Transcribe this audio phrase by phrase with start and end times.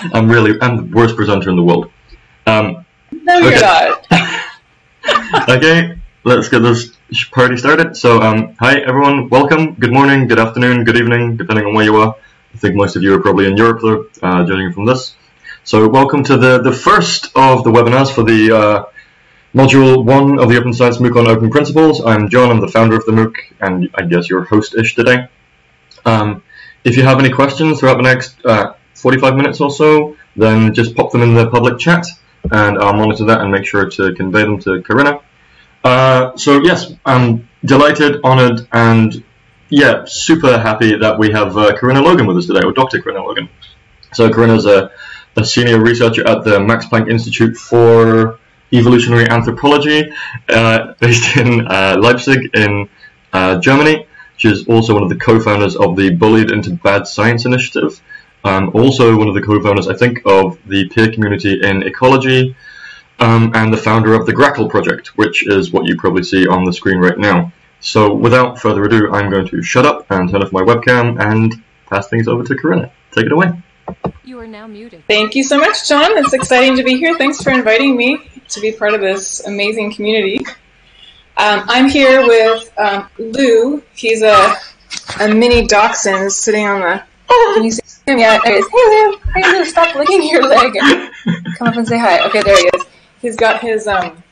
[0.00, 1.90] I'm really I'm the worst presenter in the world.
[2.46, 3.92] Um, no, you're okay.
[4.10, 5.48] not.
[5.48, 6.96] okay, let's get this
[7.30, 7.96] party started.
[7.96, 9.74] So, um, hi everyone, welcome.
[9.74, 12.16] Good morning, good afternoon, good evening, depending on where you are.
[12.54, 15.16] I think most of you are probably in Europe, though, uh, judging from this.
[15.64, 18.84] So, welcome to the the first of the webinars for the uh,
[19.54, 22.00] module one of the Open Science MOOC on Open Principles.
[22.00, 22.50] I'm Jon.
[22.50, 25.28] I'm the founder of the MOOC, and I guess your host-ish today.
[26.06, 26.42] Um,
[26.84, 30.94] if you have any questions throughout the next uh, 45 minutes or so, then just
[30.94, 32.06] pop them in the public chat,
[32.50, 35.22] and I'll monitor that and make sure to convey them to Corina.
[35.82, 39.24] Uh, so yes, I'm delighted, honoured, and
[39.70, 43.00] yeah, super happy that we have uh, Corina Logan with us today, or Dr.
[43.00, 43.48] Corina Logan.
[44.12, 44.90] So Corina's a,
[45.36, 48.38] a senior researcher at the Max Planck Institute for
[48.72, 50.12] Evolutionary Anthropology,
[50.48, 52.88] uh, based in uh, Leipzig in
[53.32, 54.06] uh, Germany.
[54.36, 58.00] She is also one of the co-founders of the Bullied into Bad Science initiative.
[58.44, 62.56] Um, also one of the co-founders, I think, of the peer community in ecology,
[63.18, 66.64] um, and the founder of the Grackle project, which is what you probably see on
[66.64, 67.52] the screen right now.
[67.80, 71.62] So without further ado, I'm going to shut up and turn off my webcam and
[71.86, 72.90] pass things over to Corina.
[73.12, 73.52] Take it away.
[74.24, 75.02] You are now muted.
[75.08, 76.16] Thank you so much, Jon.
[76.18, 77.16] It's exciting to be here.
[77.18, 80.38] Thanks for inviting me to be part of this amazing community.
[81.36, 83.82] Um, I'm here with um, Lou.
[83.94, 84.56] He's a,
[85.20, 87.02] a mini dachshund sitting on the.
[87.54, 88.18] Can you see him?
[88.18, 88.66] Yeah, there he is.
[88.68, 89.18] Hey, Lou.
[89.34, 91.10] Hey, Lou, stop licking your leg and
[91.58, 92.26] come up and say hi.
[92.26, 92.84] Okay, there he is.
[93.20, 94.22] He's got his um,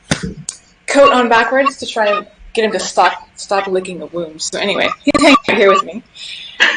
[0.87, 4.41] coat on backwards to try and get him to stop stop licking the wound.
[4.41, 6.03] So anyway, he's hanging out here with me.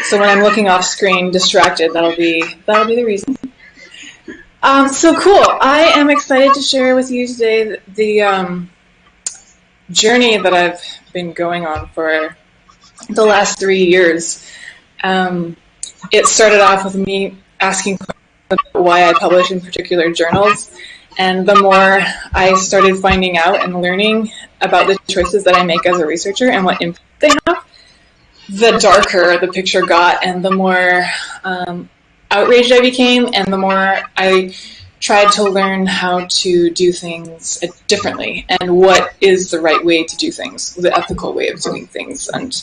[0.05, 3.37] So when I'm looking off screen, distracted, that'll be that'll be the reason.
[4.63, 5.45] Um, so cool.
[5.61, 8.71] I am excited to share with you today the, the um,
[9.91, 10.81] journey that I've
[11.13, 12.37] been going on for
[13.09, 14.47] the last three years.
[15.03, 15.57] Um,
[16.11, 17.99] it started off with me asking
[18.73, 20.71] why I publish in particular journals.
[21.19, 22.01] And the more
[22.33, 26.51] I started finding out and learning about the choices that I make as a researcher
[26.51, 27.65] and what impact they have,
[28.49, 31.05] the darker the picture got, and the more
[31.45, 31.89] um,
[32.31, 34.55] outraged I became, and the more I
[35.01, 37.59] tried to learn how to do things
[37.89, 41.87] differently and what is the right way to do things, the ethical way of doing
[41.89, 42.29] things.
[42.29, 42.55] And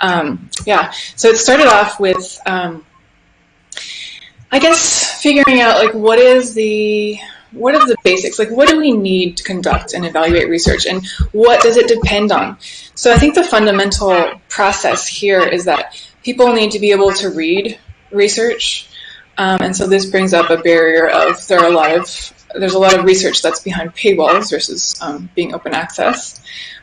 [0.00, 2.84] um, yeah, so it started off with, um,
[4.50, 7.18] I guess, figuring out like what is the
[7.52, 8.38] what are the basics?
[8.38, 12.32] Like, what do we need to conduct and evaluate research, and what does it depend
[12.32, 12.58] on?
[12.94, 17.30] So, I think the fundamental process here is that people need to be able to
[17.30, 17.78] read
[18.10, 18.88] research
[19.36, 22.74] um, and so this brings up a barrier of there are a lot of there's
[22.74, 26.40] a lot of research that's behind paywalls versus um, being open access,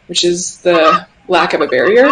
[0.08, 2.10] which is the lack of a barrier.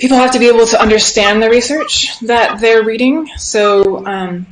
[0.00, 3.28] People have to be able to understand the research that they're reading.
[3.36, 4.46] So um,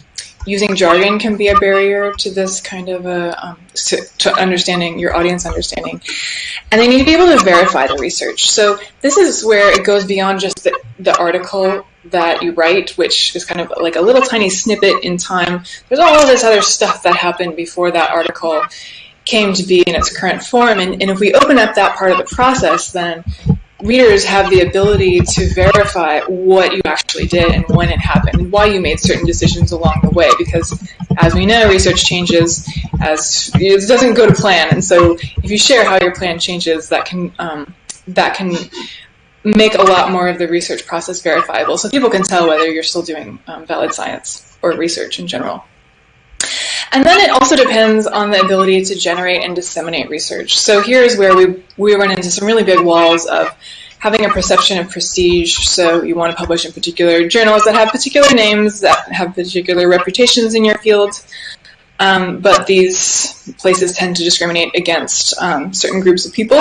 [0.47, 4.98] using jargon can be a barrier to this kind of a um, to, to, understanding
[4.98, 6.00] your audience understanding,
[6.70, 8.50] and they need to be able to verify the research.
[8.50, 13.34] So this is where it goes beyond just the, the article that you write, which
[13.36, 15.65] is kind of like a little tiny snippet in time.
[15.88, 18.62] There's all this other stuff that happened before that article
[19.25, 20.78] came to be in its current form.
[20.78, 23.25] And, and if we open up that part of the process, then
[23.83, 28.65] readers have the ability to verify what you actually did and when it happened why
[28.66, 30.83] you made certain decisions along the way because
[31.19, 32.69] as we know research changes
[33.00, 36.89] as it doesn't go to plan and so if you share how your plan changes
[36.89, 37.72] that can um,
[38.09, 38.53] that can
[39.44, 42.83] make a lot more of the research process verifiable so people can tell whether you're
[42.83, 45.65] still doing um, valid science or research in general.
[46.93, 50.59] And then it also depends on the ability to generate and disseminate research.
[50.59, 53.54] So here's where we, we run into some really big walls of
[53.99, 55.54] having a perception of prestige.
[55.66, 59.88] So you want to publish in particular journals that have particular names, that have particular
[59.88, 61.21] reputations in your field.
[62.00, 66.60] Um, but these places tend to discriminate against um, certain groups of people.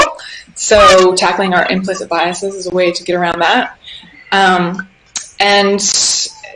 [0.56, 3.78] So tackling our implicit biases is a way to get around that.
[4.32, 4.90] Um,
[5.40, 5.80] and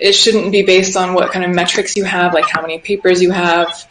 [0.01, 3.21] it shouldn't be based on what kind of metrics you have, like how many papers
[3.21, 3.87] you have,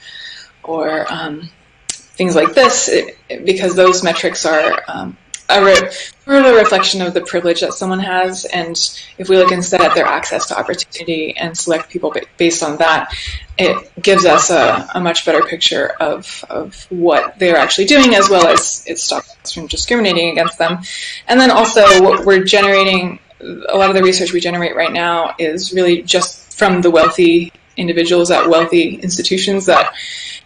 [0.63, 1.49] or um,
[1.89, 5.17] things like this, it, because those metrics are um,
[5.49, 5.91] a, re-
[6.27, 8.45] a reflection of the privilege that someone has.
[8.45, 8.77] And
[9.19, 13.15] if we look instead at their access to opportunity and select people based on that,
[13.57, 18.29] it gives us a, a much better picture of, of what they're actually doing, as
[18.29, 20.83] well as it stops us from discriminating against them.
[21.29, 25.35] And then also, what we're generating, a lot of the research we generate right now
[25.39, 29.95] is really just from the wealthy individuals at wealthy institutions that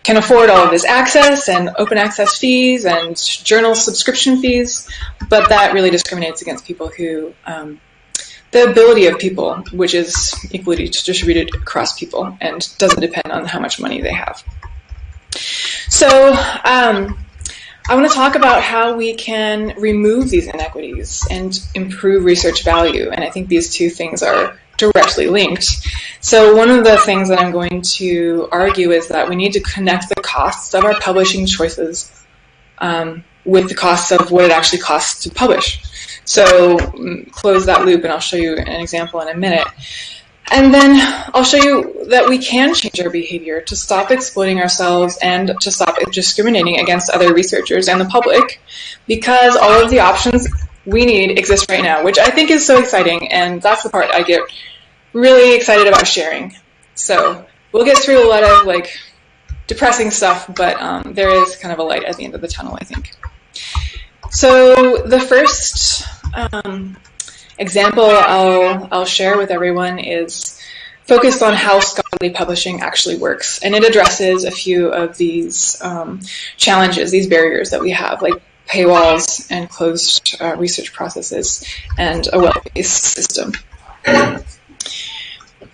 [0.02, 4.88] can afford all of this access and open access fees and journal subscription fees,
[5.29, 7.81] but that really discriminates against people who um,
[8.52, 13.58] the ability of people, which is equally distributed across people and doesn't depend on how
[13.58, 14.44] much money they have.
[15.88, 16.32] So,
[16.64, 17.24] um,
[17.87, 23.11] I want to talk about how we can remove these inequities and improve research value.
[23.11, 25.67] And I think these two things are directly linked.
[26.21, 29.61] So, one of the things that I'm going to argue is that we need to
[29.61, 32.11] connect the costs of our publishing choices
[32.79, 35.83] um, with the costs of what it actually costs to publish.
[36.25, 39.69] So, mm, close that loop, and I'll show you an example in a minute.
[40.50, 41.00] And then
[41.35, 45.70] I'll show you that we can change our behavior to stop exploiting ourselves and to
[45.70, 48.61] stop discriminating against other researchers and the public
[49.06, 50.46] because all of the options
[50.85, 53.32] we need exist right now, which I think is so exciting.
[53.32, 54.43] And that's the part I get
[55.12, 56.55] really excited about sharing.
[56.94, 58.97] So we'll get through a lot of like
[59.67, 62.49] depressing stuff, but um, there is kind of a light at the end of the
[62.49, 63.17] tunnel, I think.
[64.31, 66.97] So the first um,
[67.59, 70.61] example I'll, I'll share with everyone is
[71.06, 73.62] focused on how scholarly publishing actually works.
[73.62, 76.21] And it addresses a few of these um,
[76.56, 78.35] challenges, these barriers that we have, like
[78.67, 81.65] paywalls and closed uh, research processes
[81.99, 83.53] and a well-based system.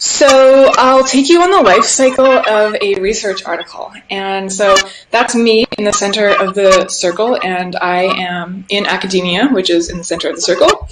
[0.01, 3.93] So I'll take you on the life cycle of a research article.
[4.09, 4.75] And so
[5.11, 9.91] that's me in the center of the circle, and I am in academia, which is
[9.91, 10.89] in the center of the circle.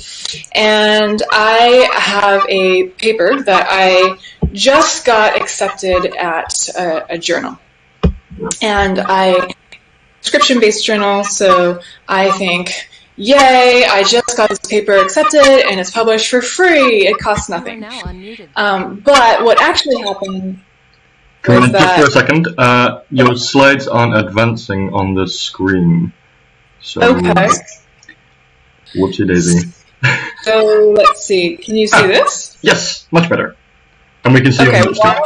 [0.53, 4.19] And I have a paper that I
[4.53, 7.59] just got accepted at a, a journal.
[8.61, 9.55] And I
[10.21, 15.91] subscription based journal, so I think yay, I just got this paper accepted and it's
[15.91, 17.07] published for free.
[17.07, 17.85] It costs nothing.
[18.57, 20.61] Um, but what actually happened
[21.43, 22.49] Come on, just for a second.
[22.59, 26.13] Uh, your slides aren't advancing on the screen.
[26.81, 27.49] So, okay.
[28.95, 29.69] Whoopsie daisy.
[30.43, 31.57] so let's see.
[31.57, 32.59] Can you see ah, this?
[32.63, 33.57] Yes, much better.
[34.25, 35.21] And we can see okay, why,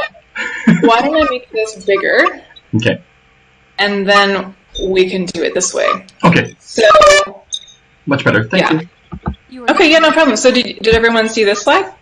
[0.83, 2.43] why don't I make this bigger?
[2.77, 3.03] Okay.
[3.79, 6.07] And then we can do it this way.
[6.25, 6.55] Okay.
[6.59, 7.42] So
[8.07, 8.45] much better.
[8.45, 8.81] Thank yeah.
[9.51, 9.67] you.
[9.67, 10.37] Okay, yeah, no problem.
[10.37, 11.93] So did, did everyone see this slide?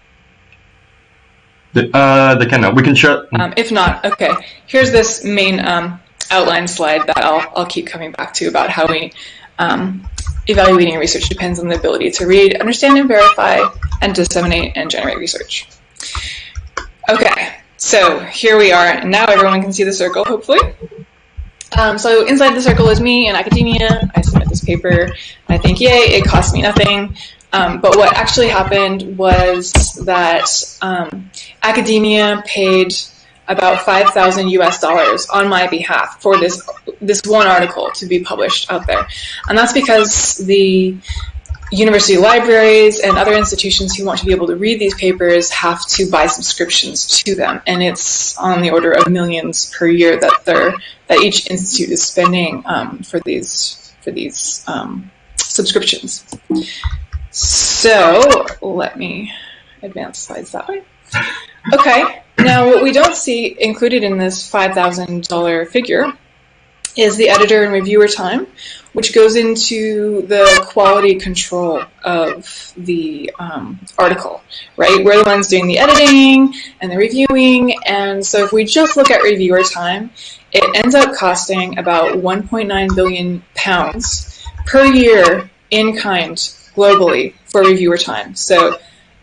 [1.73, 2.73] The, uh, they can now.
[2.73, 3.26] We can share.
[3.35, 4.32] Um, if not, okay.
[4.67, 6.00] Here's this main um,
[6.31, 9.12] outline slide that I'll, I'll keep coming back to about how we
[9.58, 10.08] um,
[10.47, 13.61] evaluating research depends on the ability to read, understand, and verify,
[14.00, 15.69] and disseminate and generate research.
[17.08, 18.87] Okay, so here we are.
[18.87, 20.61] And now everyone can see the circle, hopefully.
[21.79, 24.11] Um, so inside the circle is me and academia.
[24.14, 25.08] I submit this paper.
[25.49, 27.17] I think, yay, it cost me nothing.
[27.52, 29.73] Um, but what actually happened was
[30.05, 30.47] that
[30.82, 31.31] um,
[31.62, 32.94] academia paid
[33.49, 36.62] about 5,000 US dollars on my behalf for this
[37.00, 39.08] this one article to be published out there.
[39.49, 40.96] And that's because the
[41.73, 45.87] university libraries and other institutions who want to be able to read these papers have
[45.87, 50.44] to buy subscriptions to them, and it's on the order of millions per year that
[50.44, 50.75] they're
[51.06, 56.25] that each institute is spending um, for these for these um, subscriptions.
[57.31, 59.32] So let me
[59.82, 60.82] advance slides that way.
[61.73, 66.12] Okay, now what we don't see included in this five thousand dollar figure
[66.97, 68.47] is the editor and reviewer time,
[68.93, 74.43] which goes into the quality control of the um, article,
[74.77, 75.05] right?
[75.05, 79.11] We're the ones doing the editing and the reviewing, and so if we just look
[79.11, 80.11] at reviewer time,
[80.53, 86.37] it ends up costing about 1.9 billion pounds per year in kind
[86.75, 88.35] globally for reviewer time.
[88.35, 88.79] So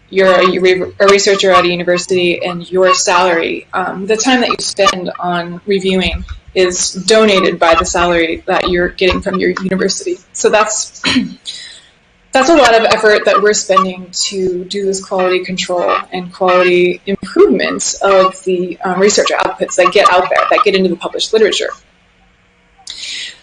[0.10, 4.56] you're a, a researcher at a university and your salary, um, the time that you
[4.60, 6.24] spend on reviewing
[6.58, 10.18] is donated by the salary that you're getting from your university.
[10.34, 11.00] So that's
[12.34, 17.00] that's a lot of effort that we're spending to do this quality control and quality
[17.06, 21.32] improvements of the um, research outputs that get out there, that get into the published
[21.32, 21.70] literature.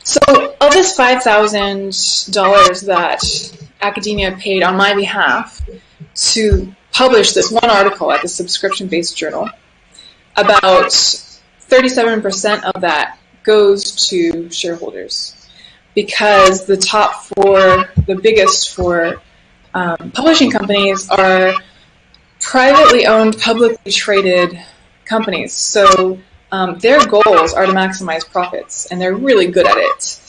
[0.03, 0.21] So
[0.61, 5.63] of this $5,000 that academia paid on my behalf
[6.15, 9.49] to publish this one article at the subscription-based journal,
[10.37, 10.93] about
[11.69, 15.37] 37% of that goes to shareholders
[15.95, 19.23] because the top four, the biggest four
[19.75, 21.55] um, publishing companies are
[22.41, 24.59] privately owned, publicly traded
[25.05, 25.53] companies.
[25.53, 26.19] So
[26.53, 30.21] um, their goals are to maximize profits, and they're really good at it.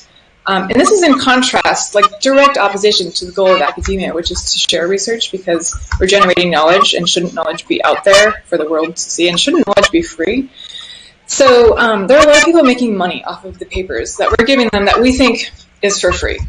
[0.48, 4.30] Um, and this is in contrast, like direct opposition to the goal of academia, which
[4.30, 8.58] is to share research because we're generating knowledge, and shouldn't knowledge be out there for
[8.58, 10.50] the world to see, and shouldn't knowledge be free?
[11.28, 14.30] So um, there are a lot of people making money off of the papers that
[14.30, 15.52] we're giving them that we think
[15.82, 16.40] is for free.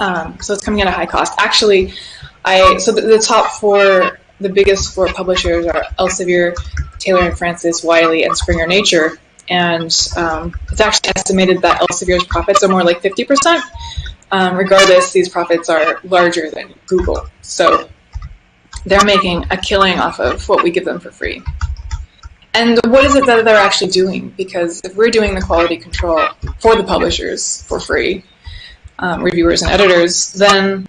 [0.00, 1.34] Um, so it's coming at a high cost.
[1.38, 1.92] Actually,
[2.44, 6.54] I so the, the top four, the biggest four publishers are Elsevier,
[6.98, 9.18] Taylor and Francis, Wiley, and Springer Nature.
[9.48, 13.60] And um, it's actually estimated that Elsevier's profits are more like 50%.
[14.30, 17.26] Um, regardless, these profits are larger than Google.
[17.42, 17.88] So
[18.86, 21.42] they're making a killing off of what we give them for free.
[22.54, 24.32] And what is it that they're actually doing?
[24.36, 26.28] Because if we're doing the quality control
[26.60, 28.24] for the publishers for free,
[29.00, 30.86] um, reviewers and editors, then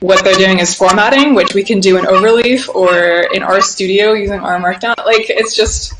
[0.00, 4.40] what they're doing is formatting, which we can do in Overleaf or in RStudio using
[4.40, 4.96] R Markdown.
[4.98, 5.94] Like it's just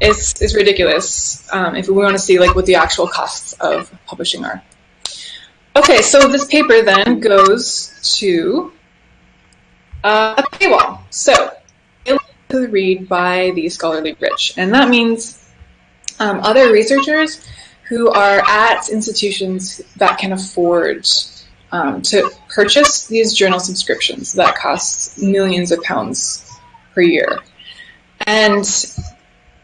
[0.00, 3.92] it's it's ridiculous um, if we want to see like what the actual costs of
[4.06, 4.62] publishing are.
[5.76, 8.72] Okay, so this paper then goes to
[10.02, 11.00] uh, a paywall.
[11.10, 11.52] So
[12.60, 15.50] to read by the scholarly rich, and that means
[16.18, 17.46] um, other researchers
[17.88, 21.06] who are at institutions that can afford
[21.72, 26.48] um, to purchase these journal subscriptions that cost millions of pounds
[26.94, 27.40] per year.
[28.26, 28.64] And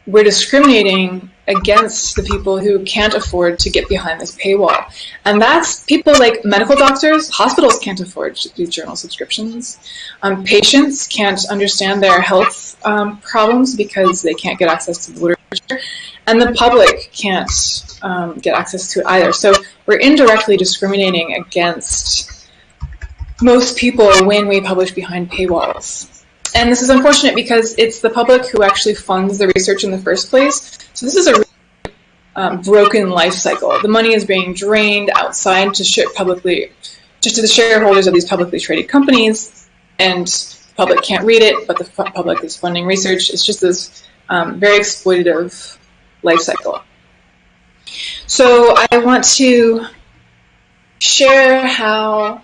[0.07, 4.85] we're discriminating against the people who can't afford to get behind this paywall.
[5.25, 9.79] And that's people like medical doctors, hospitals can't afford these journal subscriptions.
[10.23, 15.21] Um, patients can't understand their health um, problems because they can't get access to the
[15.21, 15.81] literature.
[16.27, 19.33] And the public can't um, get access to it either.
[19.33, 19.55] So
[19.87, 22.49] we're indirectly discriminating against
[23.41, 26.25] most people when we publish behind paywalls.
[26.55, 29.99] And this is unfortunate because it's the public who actually funds the research in the
[29.99, 30.79] first place.
[30.95, 31.45] So this is a
[32.37, 33.79] um, broken life cycle.
[33.81, 36.73] The money is being drained outside to ship publicly,
[37.21, 39.69] just to the shareholders of these publicly traded companies,
[39.99, 40.29] and
[40.79, 43.31] public can't read it, but the public is funding research.
[43.31, 45.77] It's just this um, very exploitative
[46.23, 46.81] life cycle.
[48.27, 49.87] So I want to
[51.01, 52.43] share how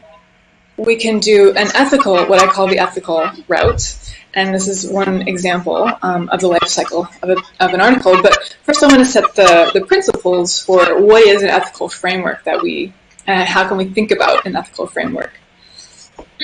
[0.76, 3.96] we can do an ethical, what I call the ethical route.
[4.34, 8.20] And this is one example um, of the life cycle of, a, of, an article.
[8.20, 12.42] But first, I want to set the, the principles for what is an ethical framework
[12.44, 12.92] that we,
[13.28, 15.38] and uh, how can we think about an ethical framework.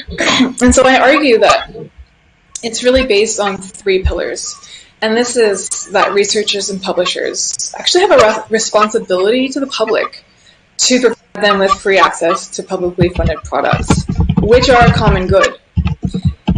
[0.62, 1.74] and so I argue that
[2.62, 4.54] it's really based on three pillars.
[5.02, 10.24] And this is that researchers and publishers actually have a re- responsibility to the public
[10.76, 14.04] to provide them with free access to publicly funded products,
[14.40, 15.58] which are a common good.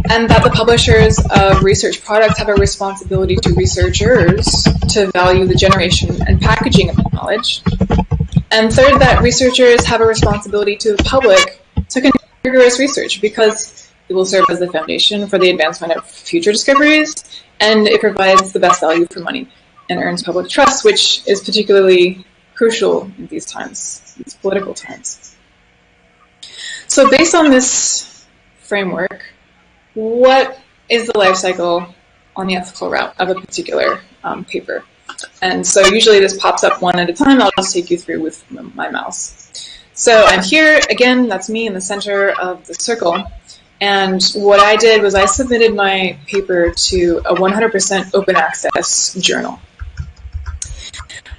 [0.09, 4.45] And that the publishers of research products have a responsibility to researchers
[4.89, 7.61] to value the generation and packaging of knowledge.
[8.51, 11.62] And third, that researchers have a responsibility to the public
[12.43, 17.23] rigorous research because it will serve as the foundation for the advancement of future discoveries
[17.59, 19.47] and it provides the best value for money
[19.89, 25.35] and earns public trust, which is particularly crucial in these times, these political times.
[26.87, 28.25] So, based on this
[28.59, 29.23] framework,
[29.93, 30.59] what
[30.89, 31.93] is the life cycle
[32.35, 34.83] on the ethical route of a particular um, paper?
[35.41, 37.41] And so, usually this pops up one at a time.
[37.41, 39.49] I'll just take you through with my mouse.
[40.03, 43.23] So, I'm here again, that's me in the center of the circle.
[43.79, 49.61] And what I did was I submitted my paper to a 100% open access journal.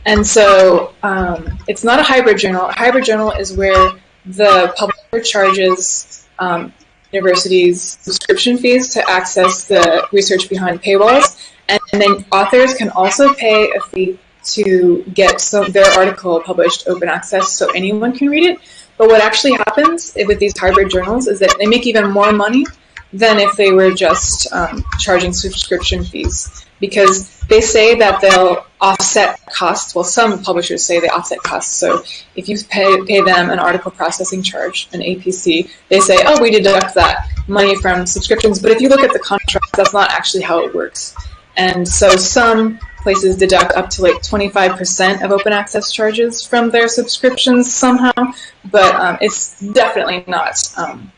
[0.06, 2.64] And so um, it's not a hybrid journal.
[2.64, 6.73] A hybrid journal is where the publisher charges um,
[7.12, 13.71] universities subscription fees to access the research behind paywalls, and then authors can also pay
[13.76, 18.59] a fee to get some, their article published open access so anyone can read it.
[18.97, 22.65] But what actually happens with these hybrid journals is that they make even more money
[23.13, 29.41] than if they were just um, charging subscription fees because they say that they'll offset
[29.47, 29.95] costs.
[29.95, 31.77] Well, some publishers say they offset costs.
[31.77, 32.03] So
[32.35, 36.51] if you pay, pay them an article processing charge, an APC, they say, oh, we
[36.51, 38.61] deduct that money from subscriptions.
[38.61, 41.15] But if you look at the contract, that's not actually how it works.
[41.57, 46.88] And so some places deduct up to like 25% of open access charges from their
[46.88, 48.32] subscriptions somehow,
[48.70, 51.12] but um, it's definitely not um,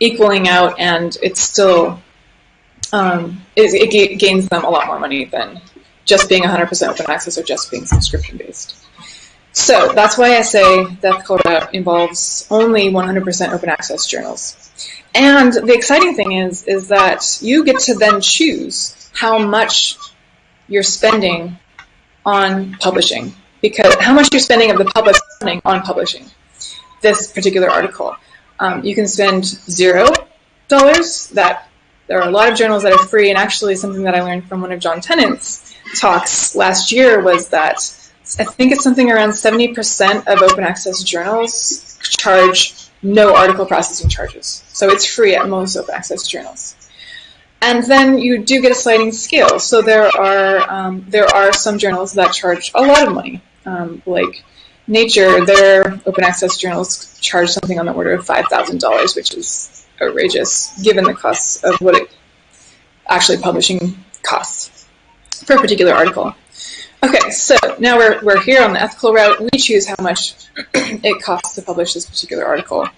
[0.00, 2.02] equaling out, and it's still
[2.92, 5.60] um, it, it, gains them a lot more money than
[6.04, 8.76] just being 100% open access or just being subscription based.
[9.52, 14.70] So that's why I say Death Quota involves only 100% open access journals.
[15.14, 19.98] And the exciting thing is, is that you get to then choose how much
[20.72, 21.58] you're spending
[22.24, 26.24] on publishing because how much you're spending of the public spending on publishing
[27.02, 28.16] this particular article.
[28.58, 30.06] Um, you can spend zero
[30.68, 31.28] dollars.
[31.28, 31.68] That
[32.06, 34.44] there are a lot of journals that are free, and actually something that I learned
[34.48, 37.76] from one of Jon Tennant's talks last year was that
[38.38, 44.62] I think it's something around 70% of open access journals charge no article processing charges.
[44.68, 46.76] So it's free at most open access journals.
[47.62, 49.60] And then you do get a sliding scale.
[49.60, 54.02] So there are um, there are some journals that charge a lot of money, um,
[54.04, 54.42] like
[54.88, 55.44] Nature.
[55.46, 59.86] Their open access journals charge something on the order of five thousand dollars, which is
[60.00, 62.10] outrageous given the costs of what it
[63.08, 64.88] actually publishing costs
[65.46, 66.34] for a particular article.
[67.04, 69.40] Okay, so now we're, we're here on the ethical route.
[69.40, 70.34] We choose how much
[70.74, 72.88] it costs to publish this particular article.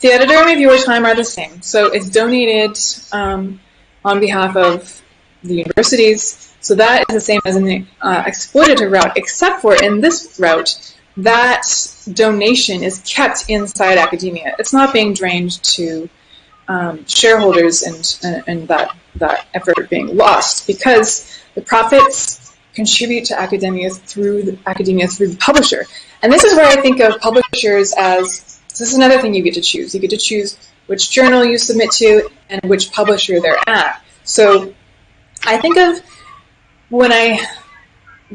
[0.00, 1.62] The editor and reviewer time are the same.
[1.62, 2.78] So it's donated
[3.12, 3.60] um,
[4.04, 5.02] on behalf of
[5.42, 6.54] the universities.
[6.60, 10.38] So that is the same as in the uh, exploitative route, except for in this
[10.38, 11.62] route, that
[12.12, 14.54] donation is kept inside academia.
[14.58, 16.08] It's not being drained to
[16.68, 23.38] um, shareholders and, and, and that, that effort being lost because the profits contribute to
[23.38, 25.84] academia through the, academia through the publisher.
[26.22, 29.42] And this is where I think of publishers as so this is another thing you
[29.42, 29.94] get to choose.
[29.94, 34.02] You get to choose which journal you submit to and which publisher they're at.
[34.24, 34.72] So
[35.44, 36.00] I think of
[36.88, 37.44] when I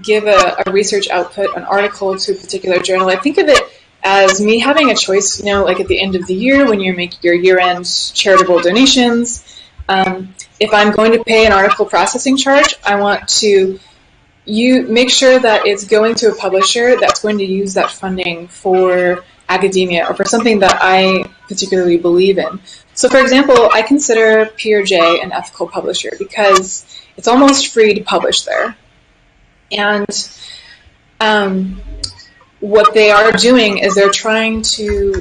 [0.01, 3.61] give a, a research output, an article to a particular journal, I think of it
[4.03, 6.81] as me having a choice, you know, like at the end of the year when
[6.81, 9.43] you're making your year-end charitable donations.
[9.87, 13.79] Um, if I'm going to pay an article processing charge, I want to
[14.45, 18.47] you make sure that it's going to a publisher that's going to use that funding
[18.47, 22.59] for academia or for something that I particularly believe in.
[22.93, 26.85] So, for example, I consider PeerJ an ethical publisher because
[27.17, 28.75] it's almost free to publish there.
[29.71, 30.29] And
[31.19, 31.81] um,
[32.59, 35.11] what they are doing is they're trying to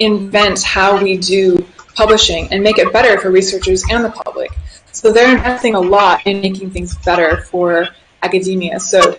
[0.00, 4.50] reinvent how we do publishing and make it better for researchers and the public.
[4.92, 7.88] So they're investing a lot in making things better for
[8.22, 8.80] academia.
[8.80, 9.18] So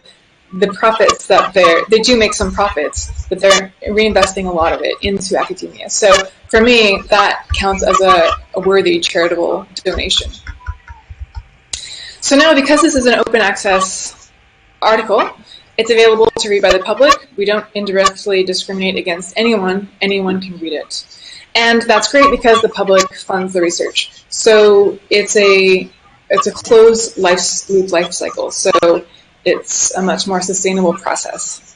[0.59, 4.81] the profits that they're they do make some profits, but they're reinvesting a lot of
[4.81, 5.89] it into academia.
[5.89, 6.13] So
[6.49, 10.31] for me, that counts as a, a worthy charitable donation.
[12.21, 14.31] So now, because this is an open access
[14.81, 15.29] article,
[15.77, 17.27] it's available to read by the public.
[17.35, 19.89] We don't indirectly discriminate against anyone.
[20.01, 21.05] Anyone can read it.
[21.53, 24.25] And that's great because the public funds the research.
[24.29, 25.89] So it's a
[26.29, 28.51] it's a closed life loop life cycle.
[28.51, 28.71] So
[29.45, 31.75] it's a much more sustainable process.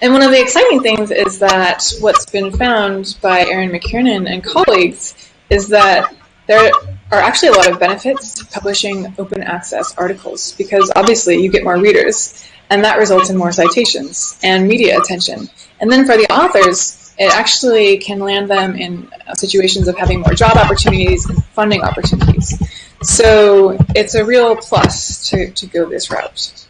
[0.00, 4.42] And one of the exciting things is that what's been found by Erin McKiernan and
[4.42, 5.14] colleagues
[5.50, 6.14] is that
[6.46, 6.72] there
[7.10, 11.62] are actually a lot of benefits to publishing open access articles because obviously you get
[11.62, 15.48] more readers and that results in more citations and media attention.
[15.80, 20.34] And then for the authors, it actually can land them in situations of having more
[20.34, 22.60] job opportunities and funding opportunities.
[23.02, 26.66] So it's a real plus to, to go this route.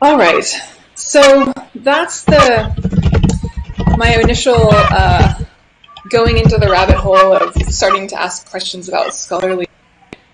[0.00, 0.44] All right,
[0.94, 2.72] so that's the
[3.96, 5.42] my initial uh,
[6.10, 9.66] going into the rabbit hole of starting to ask questions about scholarly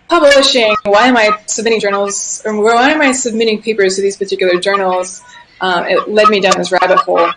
[0.09, 0.75] publishing.
[0.83, 5.23] Why am I submitting journals, or why am I submitting papers to these particular journals?
[5.62, 7.31] um, it led me down this rabbit hole.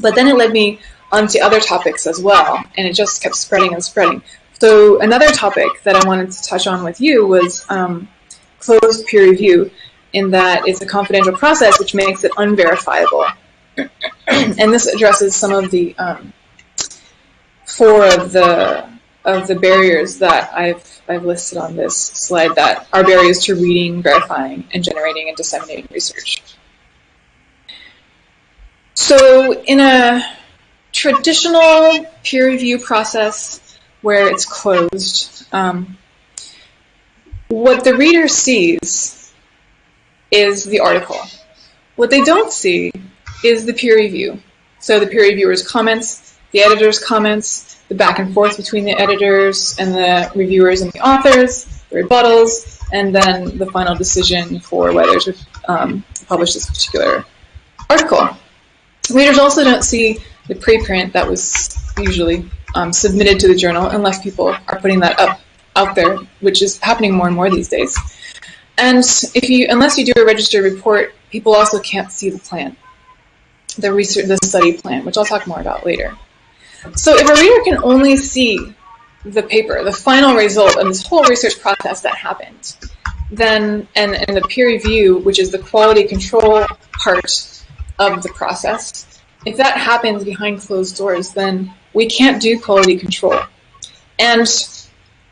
[0.00, 3.74] But then it led me onto other topics as well, and it just kept spreading
[3.74, 4.22] and spreading.
[4.60, 8.08] So another topic that I wanted to touch on with you was um,
[8.58, 9.70] closed peer review,
[10.12, 13.26] in that it's a confidential process which makes it unverifiable.
[14.26, 16.32] and this addresses some of the um,
[17.64, 18.88] four of the
[19.24, 24.02] of the barriers that I've I've listed on this slide that are barriers to reading,
[24.02, 26.42] verifying, and generating and disseminating research.
[28.94, 30.37] So in a
[30.98, 35.96] traditional peer review process where it's closed, um,
[37.46, 39.32] what the reader sees
[40.32, 41.20] is the article.
[41.94, 42.90] What they don't see
[43.44, 44.42] is the peer review.
[44.80, 49.76] So the peer reviewer's comments, the editor's comments, the back and forth between the editors
[49.78, 55.20] and the reviewers and the authors, the rebuttals, and then the final decision for whether
[55.20, 55.34] to
[55.68, 57.24] um, publish this particular
[57.88, 58.36] article.
[59.10, 64.22] Readers also don't see the preprint that was usually um, submitted to the journal unless
[64.22, 65.40] people are putting that up
[65.76, 67.96] out there, which is happening more and more these days.
[68.76, 68.98] And
[69.34, 72.76] if you, unless you do a registered report, people also can't see the plan,
[73.76, 76.16] the research, the study plan, which I'll talk more about later.
[76.94, 78.74] So if a reader can only see
[79.24, 82.76] the paper, the final result of this whole research process that happened,
[83.30, 87.64] then and, and the peer review, which is the quality control part
[87.98, 89.17] of the process.
[89.48, 93.40] If that happens behind closed doors, then we can't do quality control.
[94.18, 94.46] And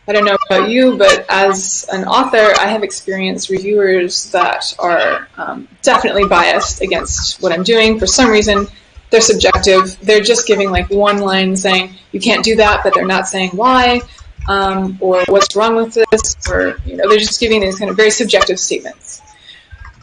[0.08, 5.28] I don't know about you, but as an author, I have experienced reviewers that are
[5.36, 7.98] um, definitely biased against what I'm doing.
[7.98, 8.68] For some reason,
[9.10, 9.98] they're subjective.
[10.00, 13.50] They're just giving like one line saying, you can't do that, but they're not saying
[13.50, 14.00] why,
[14.48, 17.96] um, or what's wrong with this, or, you know, they're just giving these kind of
[17.98, 19.20] very subjective statements.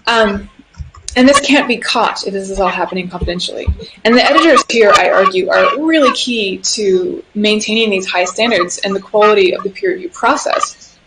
[0.06, 0.50] Um,
[1.16, 3.68] and this can't be caught if this is all happening confidentially.
[4.04, 8.96] And the editors here, I argue, are really key to maintaining these high standards and
[8.96, 10.98] the quality of the peer review process.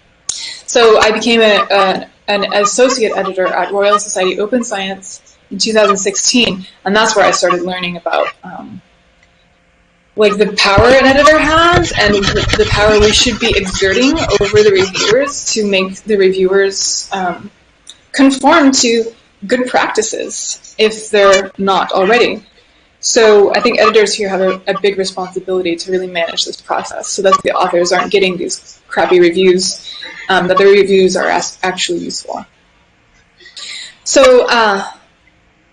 [0.66, 6.66] So I became a, a, an associate editor at Royal Society Open Science in 2016,
[6.84, 8.82] and that's where I started learning about um,
[10.16, 14.70] like the power an editor has and the, power we should be exerting over the
[14.72, 17.50] reviewers to make the reviewers um,
[18.12, 19.12] conform to
[19.46, 22.44] good practices if they're not already.
[23.00, 27.08] So I think editors here have a, a, big responsibility to really manage this process
[27.08, 29.94] so that the authors aren't getting these crappy reviews,
[30.28, 32.44] um, that the reviews are as, actually useful.
[34.02, 34.84] So uh,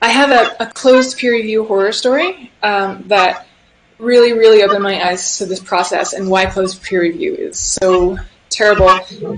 [0.01, 3.47] I have a, a, closed peer review horror story um, that
[3.97, 8.17] really, really opened my eyes to this process and why closed peer review is so
[8.49, 8.89] terrible,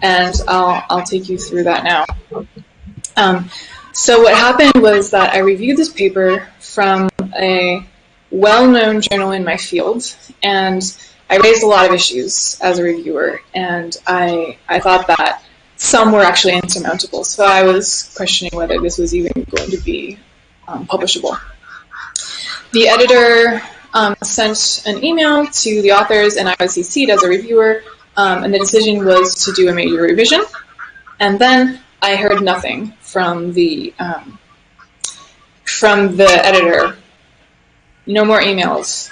[0.02, 2.06] and I'll, I'll take you through that now.
[3.16, 3.50] Um,
[3.96, 7.82] so what happened was that I reviewed this paper from a
[8.30, 10.04] well-known journal in my field,
[10.44, 10.84] and
[11.30, 15.42] I raised a lot of issues as a reviewer, and I I thought that
[15.78, 17.24] some were actually insurmountable.
[17.24, 20.20] So I was questioning whether this was even going to be
[20.68, 21.40] um, publishable.
[22.74, 23.62] The editor
[23.94, 27.82] um, sent an email to the authors, and I was CC'd as a reviewer,
[28.18, 30.44] um, and the decision was to do a major revision.
[31.22, 34.38] And then I heard nothing from the um,
[35.64, 36.98] from the editor.
[38.06, 39.10] No more emails.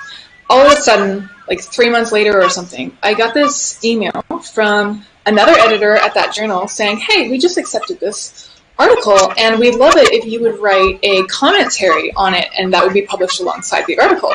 [0.50, 4.22] All of a sudden, like three months later or something, I got this email
[4.54, 9.76] from another editor at that journal saying, "Hey, we just accepted this article, and we'd
[9.76, 13.40] love it if you would write a commentary on it, and that would be published
[13.40, 14.34] alongside the article."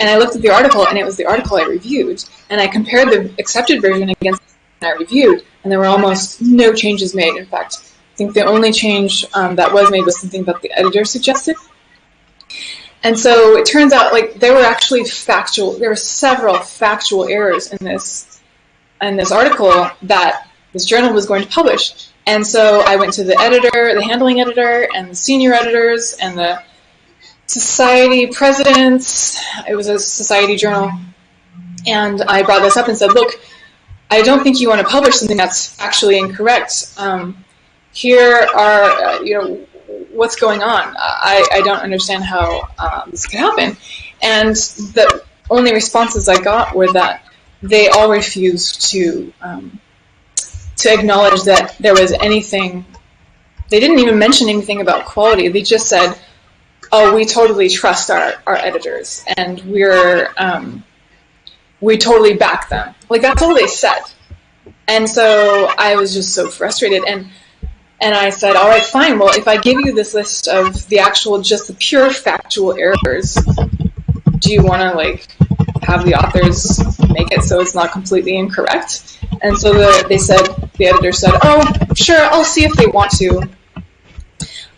[0.00, 2.66] And I looked at the article, and it was the article I reviewed, and I
[2.66, 7.14] compared the accepted version against the one I reviewed, and there were almost no changes
[7.14, 7.36] made.
[7.36, 11.04] In fact, think the only change um, that was made was something that the editor
[11.04, 11.56] suggested.
[13.02, 17.72] And so it turns out like there were actually factual, there were several factual errors
[17.72, 18.40] in this
[19.02, 22.08] in this article that this journal was going to publish.
[22.26, 26.38] And so I went to the editor, the handling editor, and the senior editors, and
[26.38, 26.62] the
[27.46, 29.38] society presidents.
[29.68, 30.90] It was a society journal.
[31.86, 33.38] And I brought this up and said, look,
[34.10, 36.94] I don't think you want to publish something that's actually incorrect.
[36.96, 37.44] Um,
[37.94, 39.66] here are, uh, you know,
[40.10, 40.94] what's going on?
[40.98, 43.76] I, I don't understand how um, this could happen.
[44.22, 47.24] And the only responses I got were that
[47.62, 49.80] they all refused to um,
[50.76, 52.84] to acknowledge that there was anything.
[53.70, 55.48] They didn't even mention anything about quality.
[55.48, 56.18] They just said,
[56.92, 60.84] "Oh, we totally trust our, our editors, and we're um,
[61.80, 64.00] we totally back them." Like that's all they said.
[64.86, 67.04] And so I was just so frustrated.
[67.06, 67.30] And
[68.04, 69.18] and I said, all right, fine.
[69.18, 73.34] Well, if I give you this list of the actual, just the pure factual errors,
[74.40, 75.26] do you want to like
[75.82, 79.18] have the authors make it so it's not completely incorrect?
[79.40, 80.44] And so the, they said,
[80.76, 81.64] the editor said, oh,
[81.94, 83.48] sure, I'll see if they want to.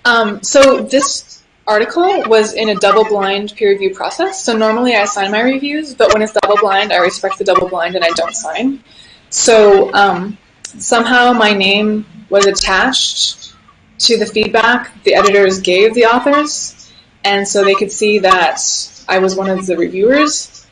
[0.05, 4.45] Um, so this article was in a double-blind peer review process.
[4.45, 8.05] So normally I sign my reviews, but when it's double-blind, I respect the double-blind and
[8.05, 8.85] I don't sign.
[9.31, 13.55] So um, somehow my name was attached
[13.99, 16.93] to the feedback the editors gave the authors,
[17.25, 18.61] and so they could see that
[19.09, 20.67] I was one of the reviewers.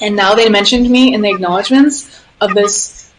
[0.00, 3.12] And now they mentioned me in the acknowledgments of this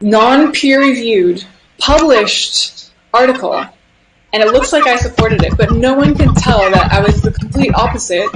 [0.00, 1.44] non peer reviewed,
[1.78, 3.64] published article.
[4.32, 7.22] And it looks like I supported it, but no one can tell that I was
[7.22, 8.28] the complete opposite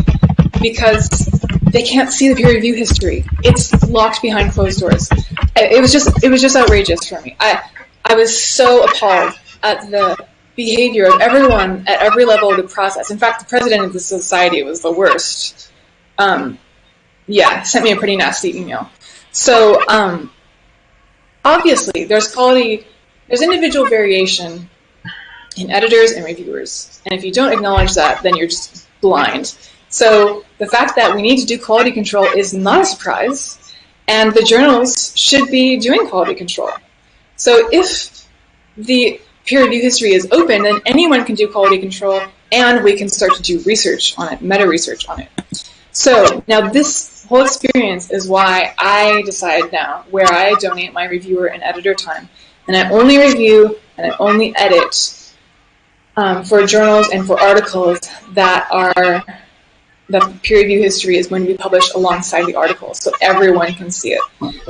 [0.60, 1.28] because
[1.72, 3.24] they can't see the peer review history.
[3.42, 5.08] It's locked behind closed doors.
[5.56, 7.36] It was just it was just outrageous for me.
[7.40, 7.62] I
[8.04, 9.32] I was so appalled
[9.62, 13.10] at the behavior of everyone at every level of the process.
[13.10, 15.70] In fact, the president of the society was the worst.
[16.18, 16.58] Um,
[17.26, 18.90] yeah, sent me a pretty nasty email.
[19.30, 20.30] So um,
[21.44, 22.86] obviously, there's quality,
[23.28, 24.68] there's individual variation
[25.56, 29.56] in editors and reviewers, and if you don't acknowledge that, then you're just blind.
[29.92, 33.74] So the fact that we need to do quality control is not a surprise,
[34.08, 36.70] and the journals should be doing quality control.
[37.36, 38.26] So if
[38.76, 43.10] the peer review history is open, then anyone can do quality control, and we can
[43.10, 45.28] start to do research on it, meta research on it.
[45.92, 51.46] So now this whole experience is why I decide now where I donate my reviewer
[51.46, 52.30] and editor time.
[52.66, 55.34] And I only review and I only edit
[56.16, 58.00] um, for journals and for articles
[58.30, 59.22] that are
[60.12, 63.90] the peer review history is going to be published alongside the article, so everyone can
[63.90, 64.22] see it.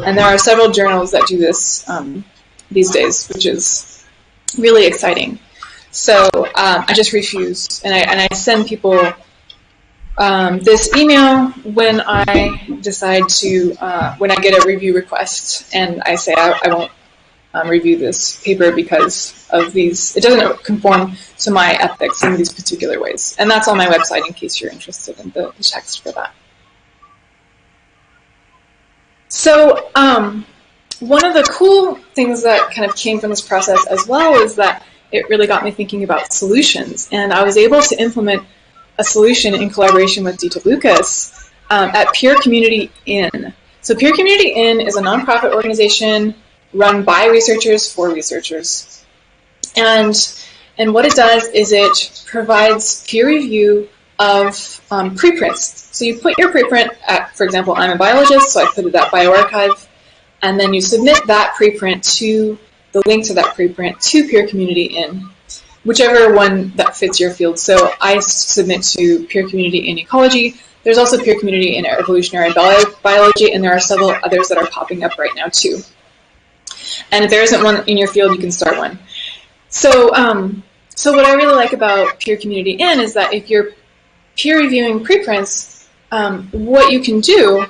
[0.05, 2.24] And there are several journals that do this um,
[2.70, 4.05] these days, which is
[4.57, 5.38] really exciting.
[5.90, 8.98] So um, I just refuse, and I and I send people
[10.16, 11.50] um, this email
[11.81, 12.35] when I
[12.81, 16.92] decide to uh, when I get a review request, and I say I, I won't
[17.55, 20.17] um, review this paper because of these.
[20.17, 23.37] It doesn't conform to my ethics in these particular ways.
[23.38, 26.35] And that's on my website in case you're interested in the, the text for that.
[29.29, 30.47] So, um,
[31.01, 34.55] one of the cool things that kind of came from this process as well is
[34.57, 37.09] that it really got me thinking about solutions.
[37.12, 38.45] And I was able to implement
[38.99, 43.53] a solution in collaboration with Dieter Lukas um, at Peer Community In.
[43.81, 46.35] So, Peer Community In is a nonprofit organization
[46.73, 49.05] run by researchers for researchers.
[49.77, 50.15] And,
[50.79, 55.89] and what it does is it provides peer review of um, preprints.
[55.97, 58.95] So you put your preprint at, for example, I'm a biologist, so I put it
[58.95, 59.87] at bioRxiv,
[60.43, 62.59] and then you submit that preprint to
[62.93, 65.29] the link to that preprint to peer community in
[65.85, 67.59] whichever one that fits your field.
[67.59, 70.57] So I submit to peer community in ecology.
[70.85, 75.05] There's also peer community in evolutionary biology, and there are several others that are popping
[75.05, 75.81] up right now too.
[77.11, 78.98] And if there isn't one in your field, you can start one.
[79.68, 80.62] So, um,
[80.94, 83.70] so what I really like about peer community in is that if you're
[84.37, 87.66] peer reviewing preprints, um, what you can do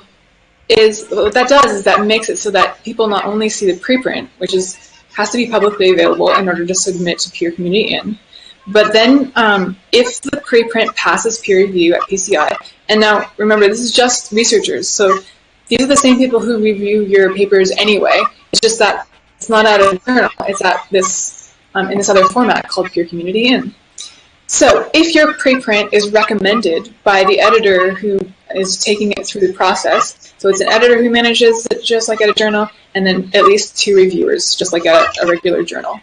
[0.69, 3.79] is what that does is that makes it so that people not only see the
[3.79, 7.93] preprint, which is has to be publicly available in order to submit to peer community
[7.93, 8.17] in,
[8.67, 12.55] but then um, if the preprint passes peer review at PCI,
[12.89, 15.19] and now remember this is just researchers, so
[15.67, 18.21] these are the same people who review your papers anyway.
[18.51, 19.07] It's just that
[19.43, 20.29] it's not at a journal.
[20.47, 23.75] It's at this um, in this other format called Peer Community In.
[24.47, 28.19] So if your preprint is recommended by the editor who
[28.55, 32.21] is taking it through the process, so it's an editor who manages it just like
[32.21, 35.99] at a journal, and then at least two reviewers, just like a, a regular journal.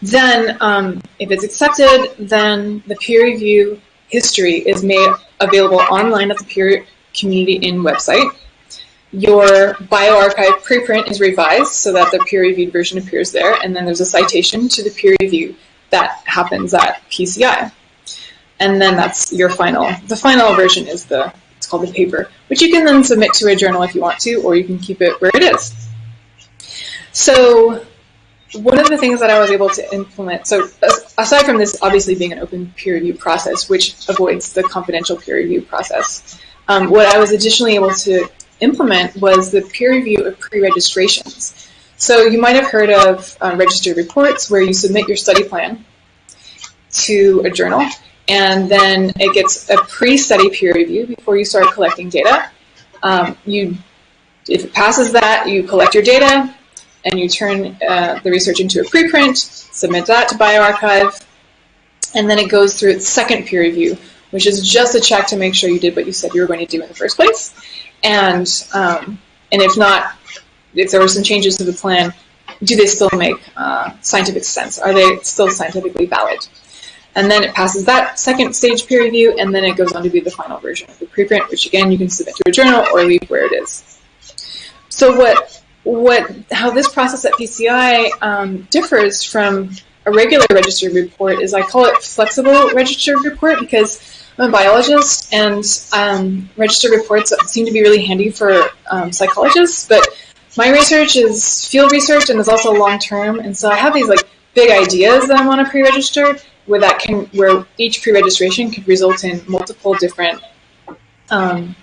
[0.00, 6.38] Then, um, if it's accepted, then the peer review history is made available online at
[6.38, 8.30] the peer community in website.
[9.12, 14.00] Your bioRxiv preprint is revised so that the peer-reviewed version appears there, and then there's
[14.00, 15.56] a citation to the peer review
[15.90, 17.72] that happens at PCI.
[18.60, 19.90] And then that's your final.
[20.06, 23.48] The final version is the it's called the paper, which you can then submit to
[23.48, 25.74] a journal if you want to, or you can keep it where it is.
[27.12, 27.84] So
[28.54, 30.68] one of the things that I was able to implement, so
[31.18, 35.36] aside from this obviously being an open peer review process, which avoids the confidential peer
[35.36, 38.28] review process, um, what I was additionally able to
[38.60, 41.68] implement was the peer review of pre-registrations.
[41.96, 45.84] So you might have heard of um, registered reports where you submit your study plan
[46.92, 47.86] to a journal
[48.30, 52.48] and then it gets a pre-study peer review before you start collecting data.
[53.02, 53.76] Um, you,
[54.48, 56.54] if it passes that, you collect your data
[57.04, 61.24] and you turn uh, the research into a preprint, submit that to bioRxiv,
[62.14, 63.96] and then it goes through its second peer review,
[64.30, 66.46] which is just a check to make sure you did what you said you were
[66.46, 67.52] going to do in the first place.
[68.02, 69.20] And um,
[69.52, 70.16] and if not,
[70.74, 72.14] if there were some changes to the plan,
[72.62, 74.78] do they still make uh, scientific sense?
[74.78, 76.46] Are they still scientifically valid?
[77.14, 80.10] And then it passes that second stage peer review, and then it goes on to
[80.10, 82.86] be the final version of the preprint, which again you can submit to a journal
[82.92, 84.00] or leave where it is.
[84.88, 89.70] So what what how this process at PCI um, differs from
[90.06, 95.34] a regular registered report is I call it flexible registered report because I'm a biologist,
[95.34, 99.86] and um, registered reports seem to be really handy for um, psychologists.
[99.86, 100.08] But
[100.56, 104.08] my research is field research and is also long term, and so I have these
[104.08, 108.88] like big ideas that I want to pre-register, where that can where each pre-registration could
[108.88, 110.40] result in multiple different
[111.28, 111.76] um,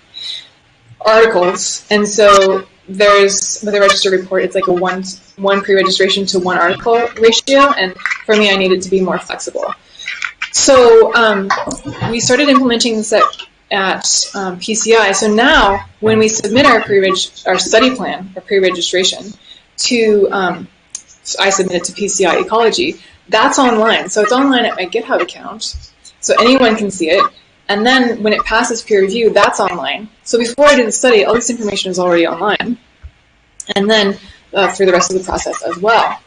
[1.00, 5.04] articles, and so there's with a registered report, it's like a one
[5.36, 9.20] one pre-registration to one article ratio, and for me, I need it to be more
[9.20, 9.72] flexible.
[10.58, 11.48] So um,
[12.10, 13.22] we started implementing this at,
[13.70, 15.14] at um, PCI.
[15.14, 16.98] So now, when we submit our pre
[17.46, 19.32] our study plan, our pre-registration,
[19.88, 20.68] to um,
[21.38, 22.96] I submit it to PCI Ecology.
[23.28, 24.08] That's online.
[24.08, 25.76] So it's online at my GitHub account,
[26.20, 27.24] so anyone can see it.
[27.68, 30.08] And then when it passes peer review, that's online.
[30.24, 32.78] So before I do the study, all this information is already online.
[33.76, 34.18] And then
[34.52, 36.20] uh, through the rest of the process as well.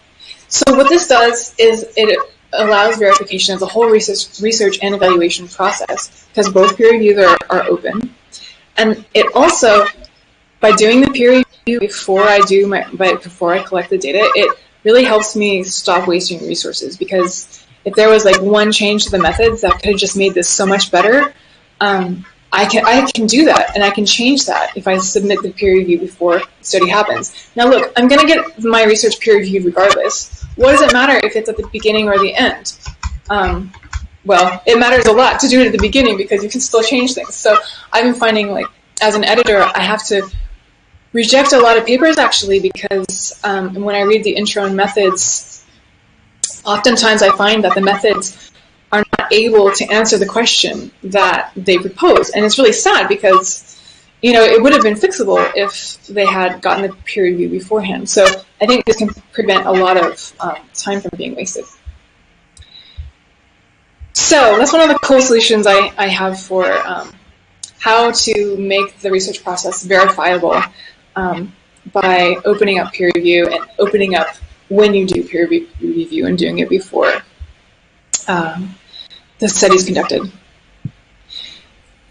[0.48, 2.17] So what this does is it
[2.54, 7.38] allows verification of the whole research, research and evaluation process because both peer reviews are,
[7.50, 8.14] are open.
[8.78, 9.86] And it also,
[10.60, 14.58] by doing the peer review before I do my, before I collect the data, it
[14.84, 19.20] really helps me stop wasting resources because if there was like one change to the
[19.20, 21.34] methods that could have just made this so much better,
[21.80, 25.42] um, I can I can do that and I can change that if I submit
[25.42, 27.50] the peer review before study happens.
[27.56, 30.40] Now look, I'm going to get my research peer reviewed regardless.
[30.56, 32.78] What does it matter if it's at the beginning or the end?
[33.30, 33.72] Um,
[34.26, 36.84] well, it matters a lot to do it at the beginning because you can still
[36.84, 37.36] change things.
[37.36, 37.58] So
[37.92, 38.68] I've been finding like
[39.02, 40.30] as an editor, I have to
[41.14, 45.66] reject a lot of papers actually because um, when I read the intro and methods,
[46.66, 48.52] oftentimes I find that the methods
[48.92, 52.30] are not able to answer the question that they propose.
[52.30, 53.70] And it's really sad because,
[54.21, 58.07] you know, it would have been fixable if they had gotten the peer review beforehand.
[58.07, 58.25] So
[58.62, 61.65] I think this can prevent a lot of um, time from being wasted.
[64.13, 67.12] So that's one of the cool solutions I, I have for um,
[67.79, 70.62] how to make the research process verifiable
[71.15, 71.51] um,
[71.91, 74.27] by opening up peer review and opening up
[74.69, 77.12] when you do peer review and doing it before
[78.27, 78.75] um,
[79.39, 80.31] the study is conducted.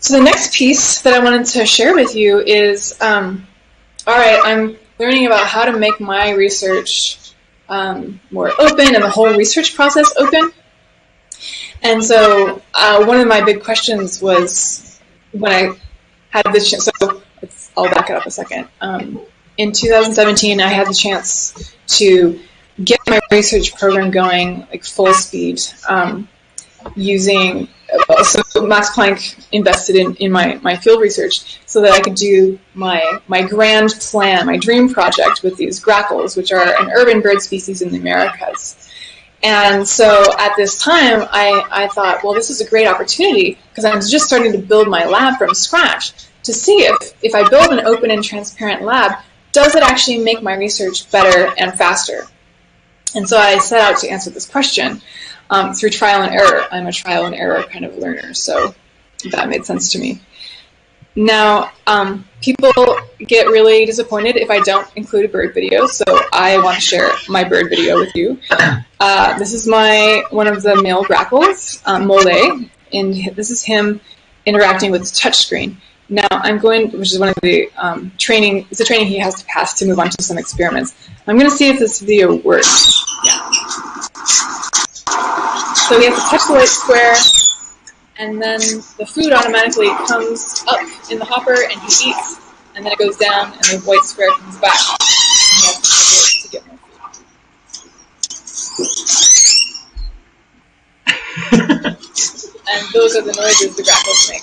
[0.01, 3.47] So the next piece that I wanted to share with you is, um,
[4.07, 7.19] all right, I'm learning about how to make my research
[7.69, 10.53] um, more open and the whole research process open.
[11.83, 14.99] And so uh, one of my big questions was
[15.33, 15.79] when I
[16.31, 17.23] had the chance, so
[17.77, 18.69] I'll back it up a second.
[18.81, 19.21] Um,
[19.59, 22.41] in 2017, I had the chance to
[22.83, 25.61] get my research program going like full speed.
[25.87, 26.27] Um,
[26.97, 27.69] using
[28.23, 32.59] so Max Planck invested in, in my, my field research so that I could do
[32.75, 37.41] my my grand plan, my dream project with these grackles, which are an urban bird
[37.41, 38.89] species in the Americas.
[39.43, 43.87] And so at this time, I, I thought, well, this is a great opportunity because
[43.87, 47.73] I'm just starting to build my lab from scratch to see if, if I build
[47.73, 49.13] an open and transparent lab,
[49.53, 52.27] does it actually make my research better and faster?
[53.15, 55.01] And so I set out to answer this question
[55.51, 56.67] um, through trial and error.
[56.71, 58.75] I'm a trial and error kind of learner, so
[59.31, 60.21] that made sense to me.
[61.17, 62.73] Now, um, people
[63.19, 67.11] get really disappointed if I don't include a bird video, so I want to share
[67.29, 68.39] my bird video with you.
[69.01, 74.01] Uh, this is my one of the male grackles, um, Mole, and this is him
[74.47, 75.77] interacting with the touchscreen.
[76.09, 79.37] Now, I'm going, which is one of the um, training, it's a training he has
[79.37, 80.95] to pass to move on to some experiments.
[81.27, 83.00] I'm going to see if this video works.
[83.25, 83.51] Yeah.
[85.89, 87.15] So we have to touch the white square,
[88.19, 88.61] and then
[88.97, 90.81] the food automatically comes up
[91.11, 92.41] in the hopper, and he eats,
[92.75, 94.79] and then it goes down, and the white square comes back.
[95.53, 97.01] And to, it to get more food.
[102.71, 104.43] and those are the noises the grackles make.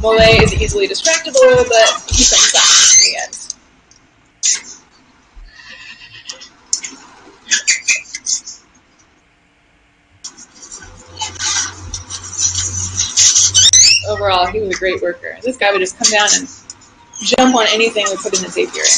[0.00, 3.36] Mole is easily distractible, but he comes back in the end.
[14.08, 15.36] Overall, he was a great worker.
[15.42, 16.48] This guy would just come down and
[17.22, 18.88] jump on anything we put in his aviary.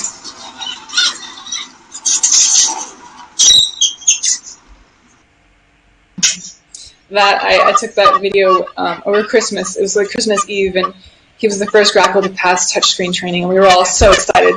[7.12, 9.76] That I, I took that video um, over Christmas.
[9.76, 10.94] It was like Christmas Eve, and
[11.36, 14.54] he was the first grackle to pass touchscreen training, and we were all so excited.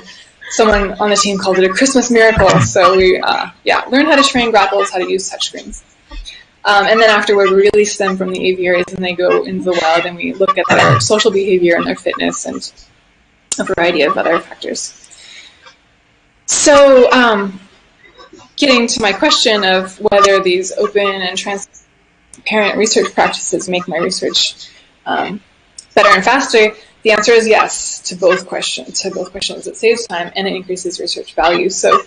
[0.49, 2.49] Someone on the team called it a Christmas miracle.
[2.61, 5.83] So we, uh, yeah, learned how to train grackles, how to use touchscreens.
[6.63, 9.79] Um, and then afterward, we release them from the aviaries, and they go into the
[9.81, 12.71] wild, and we look at their social behavior and their fitness and
[13.59, 15.01] a variety of other factors.
[16.47, 17.59] So, um,
[18.55, 21.84] getting to my question of whether these open and trans
[22.45, 24.69] parent research practices make my research
[25.05, 25.41] um,
[25.93, 26.71] better and faster?
[27.03, 29.01] The answer is yes to both questions.
[29.01, 31.69] To both questions, it saves time and it increases research value.
[31.69, 32.01] So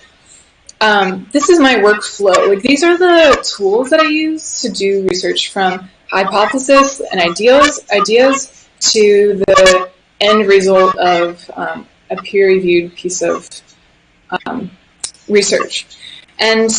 [0.81, 2.49] um, this is my workflow.
[2.49, 7.85] Like these are the tools that I use to do research from hypothesis and ideas,
[7.93, 13.49] ideas to the end result of um, a peer-reviewed piece of
[14.47, 14.71] um,
[15.29, 15.87] research.
[16.39, 16.71] And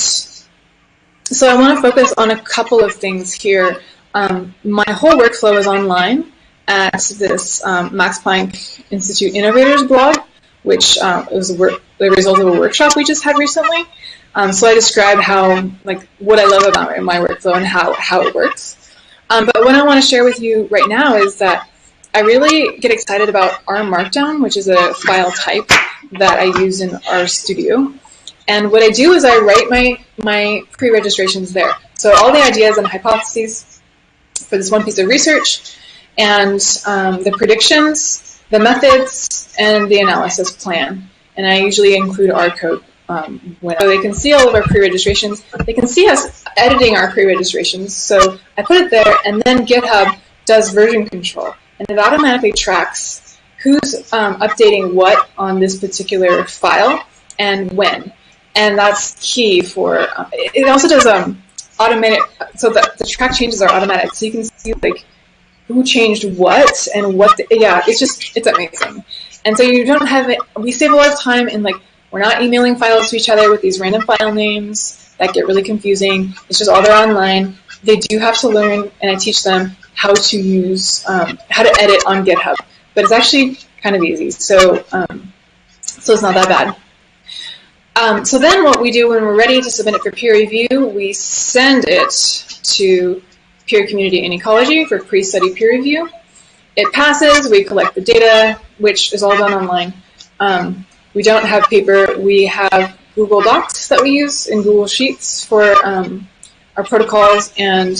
[1.30, 3.80] so I want to focus on a couple of things here.
[4.14, 6.32] Um, my whole workflow is online
[6.68, 10.18] at this um, Max Planck Institute Innovators blog,
[10.64, 13.86] which uh, was work, the result of a workshop we just had recently.
[14.34, 18.22] Um, so I describe how, like, what I love about my workflow and how, how
[18.22, 18.76] it works.
[19.30, 21.70] Um, but what I want to share with you right now is that
[22.14, 25.68] I really get excited about R Markdown, which is a file type
[26.14, 27.98] that I use in RStudio.
[28.50, 29.86] And what I do is I write my
[30.18, 31.72] my pre-registrations there.
[31.94, 33.80] So all the ideas and hypotheses
[34.34, 35.78] for this one piece of research,
[36.18, 41.08] and um, the predictions, the methods, and the analysis plan.
[41.38, 44.64] And I usually include R code um, when so they can see all of our
[44.64, 45.44] pre-registrations.
[45.68, 47.96] They can see us editing our pre-registrations.
[47.96, 53.38] So I put it there, and then GitHub does version control, and it automatically tracks
[53.62, 57.06] who's um, updating what on this particular file
[57.38, 58.12] and when.
[58.60, 60.00] And that's key for.
[60.00, 61.42] Uh, it also does um,
[61.80, 62.20] automatic,
[62.58, 65.06] so that the track changes are automatic, so you can see like
[65.70, 67.38] who changed what and what.
[67.38, 69.06] The, yeah, it's just it's amazing.
[69.46, 70.40] And so you don't have it.
[70.58, 71.78] We save a lot of time in like
[72.12, 75.64] we're not emailing files to each other with these random file names that get really
[75.64, 76.34] confusing.
[76.50, 77.56] It's just all there online.
[77.84, 81.74] They do have to learn, and I teach them how to use, um, how to
[81.80, 82.56] edit on GitHub.
[82.94, 85.32] But it's actually kind of easy, so um,
[85.80, 86.76] so it's not that bad.
[88.00, 90.88] Um, so then what we do when we're ready to submit it for peer review,
[90.88, 92.10] we send it
[92.64, 93.22] to
[93.68, 96.10] peer community in ecology for pre-study peer review.
[96.78, 99.94] It passes, we collect the data, which is all done online.
[100.40, 102.18] Um, we don't have paper.
[102.18, 106.26] We have Google Docs that we use in Google Sheets for um,
[106.78, 107.98] our protocols and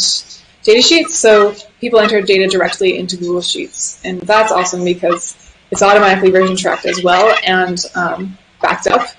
[0.64, 1.20] data sheets.
[1.20, 5.36] So people enter data directly into Google Sheets, and that's awesome because
[5.72, 9.10] it's automatically version tracked as well and um, backed up,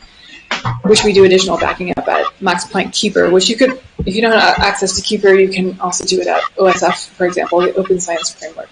[0.83, 4.23] which we do additional backing up at Max Planck Keeper, which you could, if you
[4.23, 7.75] don't have access to Keeper, you can also do it at OSF, for example, the
[7.75, 8.69] Open Science Framework.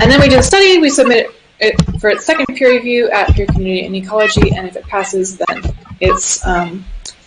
[0.00, 3.28] And then we do the study, we submit it for its second peer review at
[3.34, 5.62] Peer Community in Ecology, and if it passes, then
[6.00, 6.84] it's um,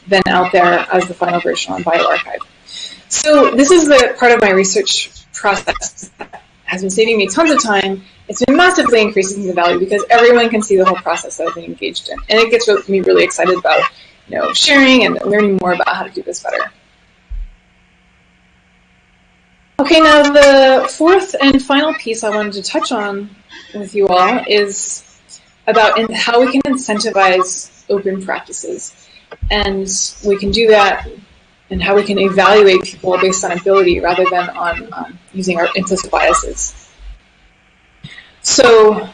[0.07, 2.39] then out there as the final version on bioRxiv.
[3.09, 7.51] So this is the part of my research process that has been saving me tons
[7.51, 8.03] of time.
[8.27, 11.55] It's been massively increasing the value because everyone can see the whole process that I've
[11.55, 13.89] been engaged in, and it gets me really excited about
[14.27, 16.71] you know sharing and learning more about how to do this better.
[19.79, 23.29] Okay, now the fourth and final piece I wanted to touch on
[23.73, 25.19] with you all is
[25.67, 29.07] about in, how we can incentivize open practices.
[29.51, 29.87] And
[30.25, 31.07] we can do that
[31.69, 35.67] and how we can evaluate people based on ability rather than on um, using our
[35.75, 36.86] implicit biases.
[38.41, 39.09] So,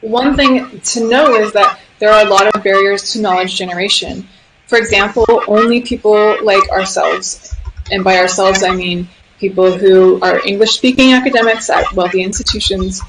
[0.00, 4.28] one thing to know is that there are a lot of barriers to knowledge generation.
[4.66, 7.54] For example, only people like ourselves,
[7.90, 13.02] and by ourselves I mean people who are English speaking academics at wealthy institutions,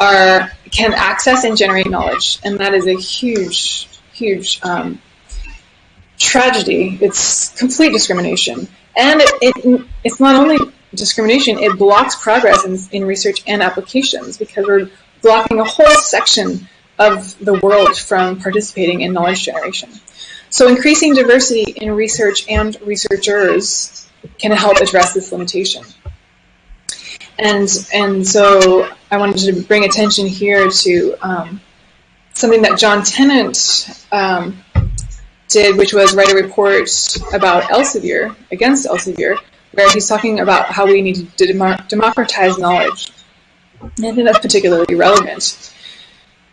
[0.00, 5.00] are can access and generate knowledge, and that is a huge, huge um,
[6.18, 6.98] tragedy.
[7.00, 10.58] It's complete discrimination, and it, it, it's not only
[10.94, 14.90] discrimination; it blocks progress in, in research and applications because we're
[15.22, 16.68] blocking a whole section
[16.98, 19.90] of the world from participating in knowledge generation.
[20.50, 24.08] So, increasing diversity in research and researchers
[24.38, 25.84] can help address this limitation.
[27.38, 31.60] And and so I wanted to bring attention here to um,
[32.34, 34.64] something that Jon Tennant um,
[35.48, 36.88] did, which was write a report
[37.32, 39.38] about Elsevier against Elsevier,
[39.72, 43.12] where he's talking about how we need to democratize knowledge.
[43.80, 45.72] And I think that's particularly relevant.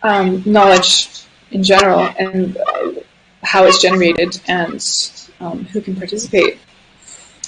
[0.04, 2.92] Um, knowledge in general and uh,
[3.44, 4.84] how it's generated and
[5.40, 6.60] um, who can participate.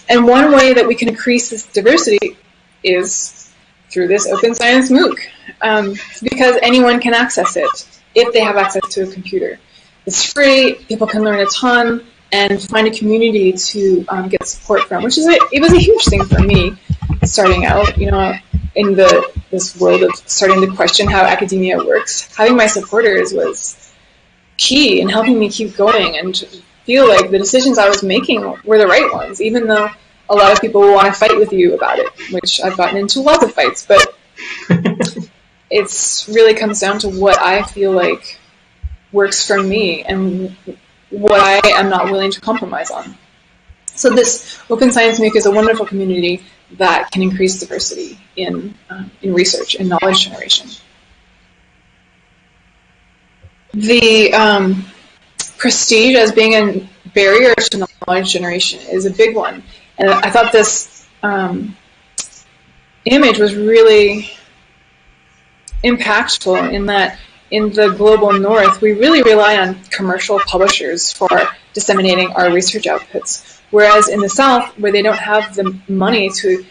[0.09, 2.37] And one way that we can increase this diversity
[2.83, 3.51] is
[3.89, 5.19] through this Open Science MOOC,
[5.61, 9.59] um, because anyone can access it if they have access to a computer.
[10.05, 14.83] It's free, people can learn a ton, and find a community to um, get support
[14.83, 16.75] from, which is a, it was a huge thing for me
[17.23, 17.97] starting out.
[17.97, 18.33] You know,
[18.75, 23.93] in the this world of starting to question how academia works, having my supporters was
[24.57, 26.37] key in helping me keep going and
[26.83, 29.89] feel like the decisions I was making were the right ones, even though
[30.29, 33.21] a lot of people want to fight with you about it, which I've gotten into
[33.21, 34.17] lots of fights, but
[35.69, 38.39] it's really comes down to what I feel like
[39.11, 40.55] works for me and
[41.09, 43.17] what I am not willing to compromise on.
[43.95, 46.43] So this Open Science MOOC is a wonderful community
[46.73, 50.69] that can increase diversity in, um, in research and knowledge generation.
[53.73, 54.85] The um,
[55.57, 59.63] prestige as being a barrier to knowledge generation is a big one.
[59.97, 61.75] And I thought this um,
[63.05, 64.29] image was really
[65.83, 67.17] impactful in that
[67.51, 71.29] in the global north, we really rely on commercial publishers for
[71.73, 73.61] disseminating our research outputs.
[73.71, 76.65] Whereas in the south, where they don't have the money to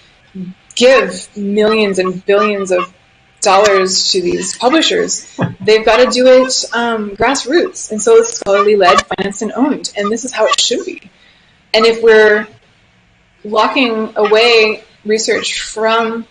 [0.75, 2.93] give millions and billions of
[3.41, 7.91] dollars to these publishers, they've got to do it um, grassroots.
[7.91, 9.93] And so it's scholarly led, financed, and owned.
[9.97, 11.11] And this is how it should be.
[11.73, 12.49] And if we're
[13.45, 16.27] locking away research from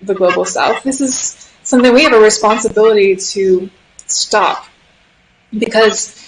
[0.00, 3.68] the global south, this is something we have a responsibility to
[4.06, 4.66] stop.
[5.56, 6.26] Because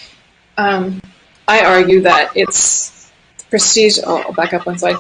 [0.58, 1.00] um,
[1.48, 3.10] I argue that it's
[3.48, 4.96] prestige, oh, I'll back up one slide,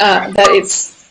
[0.00, 1.10] uh, that it's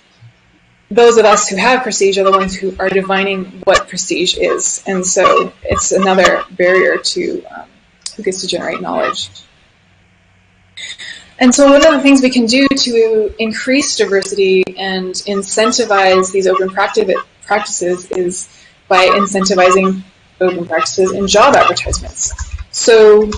[0.92, 4.84] those of us who have prestige are the ones who are divining what prestige is.
[4.86, 7.70] And so it's another barrier to um,
[8.16, 9.30] who gets to generate knowledge.
[11.40, 16.48] And so one of the things we can do to increase diversity and incentivize these
[16.48, 17.12] open practice,
[17.42, 18.50] practices is
[18.88, 20.04] by incentivizing
[20.42, 22.34] open practices in job advertisements.
[22.72, 23.32] So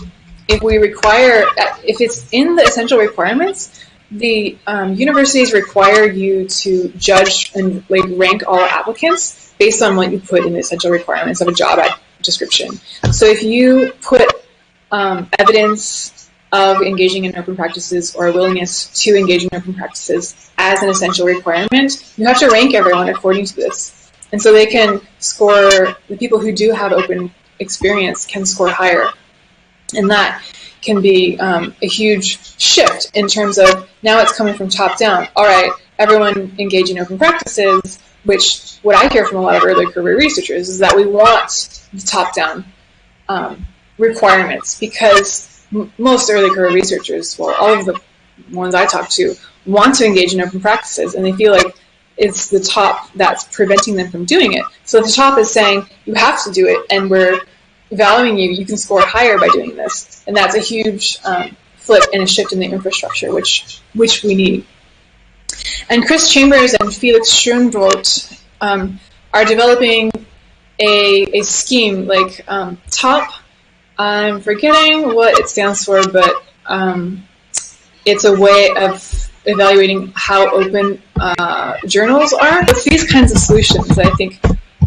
[0.47, 1.45] if we require,
[1.83, 8.05] if it's in the essential requirements, the um, universities require you to judge and like
[8.07, 11.79] rank all applicants based on what you put in the essential requirements of a job
[12.21, 12.71] description.
[13.11, 14.23] So if you put
[14.91, 20.49] um, evidence of engaging in open practices or a willingness to engage in open practices
[20.57, 23.96] as an essential requirement, you have to rank everyone according to this.
[24.31, 29.07] And so they can score, the people who do have open experience can score higher.
[29.95, 30.43] And that
[30.81, 35.27] can be um, a huge shift in terms of now it's coming from top down.
[35.35, 39.63] All right, everyone engage in open practices, which what I hear from a lot of
[39.63, 42.65] early career researchers is that we want the top down
[43.29, 43.65] um,
[43.97, 47.99] requirements because m- most early career researchers, well, all of the
[48.51, 51.75] ones I talk to, want to engage in open practices and they feel like
[52.17, 54.63] it's the top that's preventing them from doing it.
[54.85, 57.39] So the top is saying you have to do it and we're
[57.91, 60.23] valuing you, you can score higher by doing this.
[60.27, 64.35] And that's a huge um, flip and a shift in the infrastructure, which which we
[64.35, 64.65] need.
[65.89, 68.99] And Chris Chambers and Felix Schönbrodt um,
[69.33, 70.11] are developing
[70.79, 73.31] a, a scheme like um, TOP.
[73.97, 77.23] I'm forgetting what it stands for, but um,
[78.05, 79.01] it's a way of
[79.47, 82.61] evaluating how open uh, journals are.
[82.63, 84.39] It's these kinds of solutions I think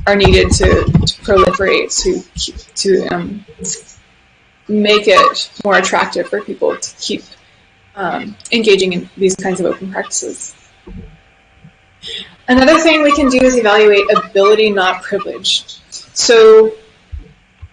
[0.06, 2.10] are needed to, to proliferate to
[2.82, 3.44] to um,
[4.68, 7.22] make it more attractive for people to keep
[7.96, 10.54] um, engaging in these kinds of open practices.
[12.48, 15.64] Another thing we can do is evaluate ability, not privilege.
[15.90, 16.74] So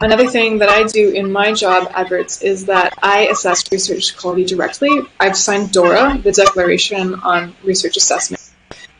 [0.01, 4.45] another thing that I do in my job adverts is that I assess research quality
[4.45, 5.01] directly.
[5.19, 8.41] I've signed DORA, the Declaration on Research Assessment.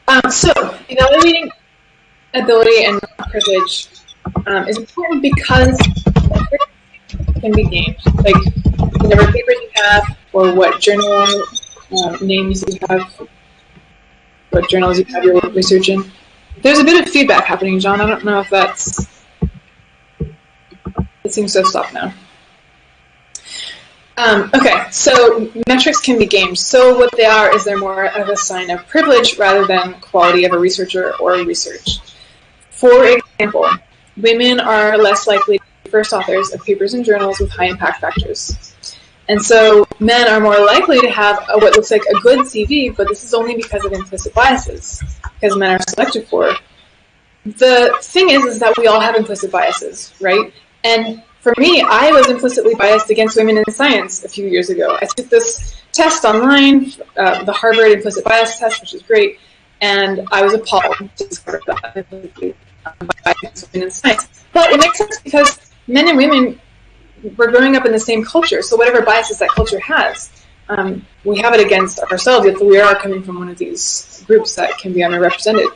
[0.08, 0.52] Um, so
[0.89, 1.52] evaluating
[2.34, 3.89] ability and privilege
[4.45, 5.78] um, is important because
[7.39, 7.98] can be gamed.
[8.16, 8.36] Like
[9.02, 11.26] whatever papers you have, or what journal
[12.04, 13.28] um, names you have,
[14.50, 16.10] what journals you have your research in.
[16.62, 18.02] There's a bit of feedback happening, Jon.
[18.02, 19.08] I don't know if that's.
[21.28, 22.14] It seems to have stopped now.
[24.16, 26.58] Um, okay, so metrics can be gamed.
[26.58, 30.46] So what they are is they're more of a sign of privilege rather than quality
[30.46, 32.00] of a researcher or research.
[32.70, 33.68] For example,
[34.16, 38.00] women are less likely to be first authors of papers and journals with high impact
[38.00, 38.74] factors.
[39.28, 42.96] And so men are more likely to have a, what looks like a good CV,
[42.96, 45.04] but this is only because of implicit biases,
[45.42, 46.54] because men are selected for.
[47.44, 50.54] The thing is, is that we all have implicit biases, right?
[50.88, 54.98] And for me, I was implicitly biased against women in science a few years ago.
[55.02, 59.40] I took this test online, uh, the Harvard implicit bias test, which is great,
[59.82, 62.32] and I was appalled to discover that by women
[63.74, 64.46] in science.
[64.54, 66.60] But it makes sense because men and women
[67.36, 70.30] we're growing up in the same culture, so whatever biases that culture has,
[70.70, 74.56] um, we have it against ourselves if we are coming from one of these groups
[74.56, 75.68] that can be underrepresented.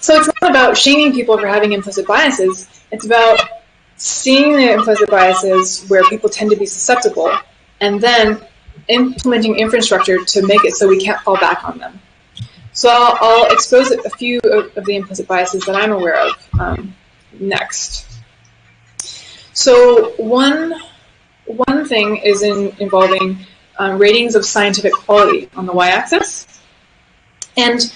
[0.00, 2.68] So it's not about shaming people for having implicit biases.
[2.90, 3.38] It's about
[4.00, 7.30] seeing the implicit biases where people tend to be susceptible,
[7.80, 8.40] and then
[8.88, 12.00] implementing infrastructure to make it so we can't fall back on them.
[12.72, 16.94] So I'll, I'll expose a few of, the implicit biases that I'm aware of um,
[17.38, 18.06] next.
[19.52, 20.74] So one
[21.44, 23.38] one thing is in, involving
[23.78, 26.46] um, ratings of scientific quality on the y-axis,
[27.56, 27.92] and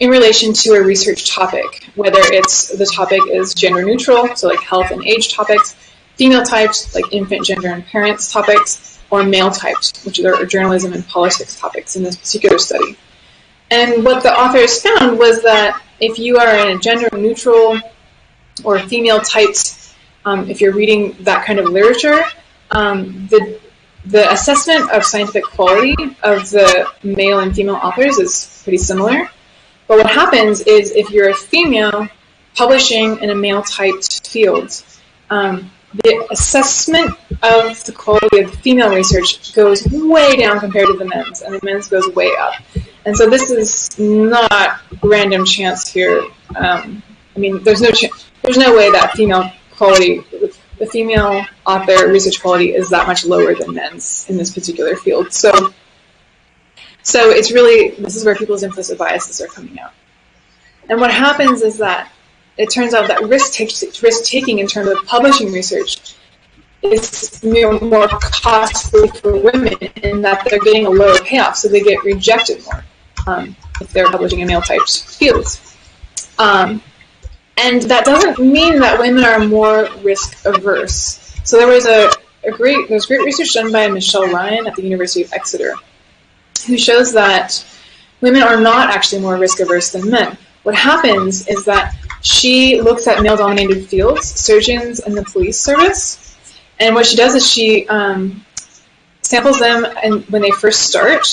[0.00, 4.60] in relation to a research topic, whether it's the topic is gender neutral, so like
[4.60, 5.76] health and age topics,
[6.16, 11.06] female typed, like infant, gender, and parents topics, or male typed, which are journalism and
[11.06, 12.96] politics topics in this particular study.
[13.70, 17.78] And what the authors found was that if you are in a gender neutral
[18.64, 19.94] or female typed,
[20.24, 22.24] um, if you're reading that kind of literature,
[22.70, 23.60] um, the
[24.06, 29.28] the assessment of scientific quality of the male and female authors is pretty similar.
[29.90, 32.08] But what happens is if you're a female
[32.54, 34.84] publishing in a male-typed field,
[35.30, 35.68] um,
[36.04, 37.10] the assessment
[37.42, 41.52] of the quality of the female research goes way down compared to the men's, and
[41.52, 42.54] the men's goes way up.
[43.04, 46.22] And so this is not random chance here.
[46.54, 47.02] Um,
[47.34, 48.12] I mean, there's no ch-
[48.42, 50.22] there's no way that female quality,
[50.78, 55.32] the female author research quality is that much lower than men's in this particular field.
[55.32, 55.74] So,
[57.02, 59.92] so it's really this is where people's implicit biases are coming out.
[60.88, 62.10] And what happens is that
[62.56, 66.14] it turns out that risk taking in terms of publishing research
[66.82, 72.02] is more costly for women in that they're getting a lower payoff, so they get
[72.04, 72.84] rejected more
[73.26, 75.76] um, if they're publishing in male typed fields.
[76.38, 76.82] Um,
[77.56, 81.18] and that doesn't mean that women are more risk averse.
[81.44, 82.10] So there was a,
[82.44, 85.74] a great there's great research done by Michelle Ryan at the University of Exeter,
[86.64, 87.64] who shows that
[88.20, 90.36] women are not actually more risk averse than men.
[90.62, 96.36] What happens is that she looks at male dominated fields, surgeons and the police service,
[96.78, 98.44] and what she does is she um,
[99.22, 101.26] samples them and when they first start.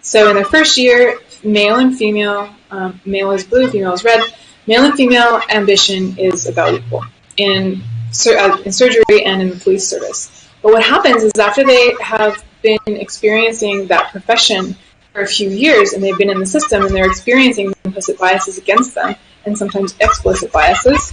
[0.00, 4.22] So in their first year, male and female, um, male is blue, female is red,
[4.66, 7.04] male and female ambition is about equal
[7.36, 7.80] in,
[8.26, 10.48] uh, in surgery and in the police service.
[10.62, 14.76] But what happens is after they have been experiencing that profession
[15.12, 18.58] for a few years and they've been in the system and they're experiencing implicit biases
[18.58, 21.12] against them and sometimes explicit biases,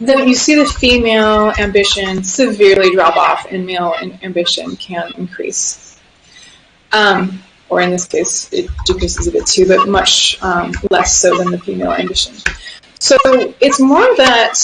[0.00, 5.98] then you see the female ambition severely drop off and male ambition can increase.
[6.92, 11.36] Um, or in this case, it decreases a bit too, but much um, less so
[11.36, 12.34] than the female ambition.
[13.00, 13.16] So
[13.60, 14.56] it's more that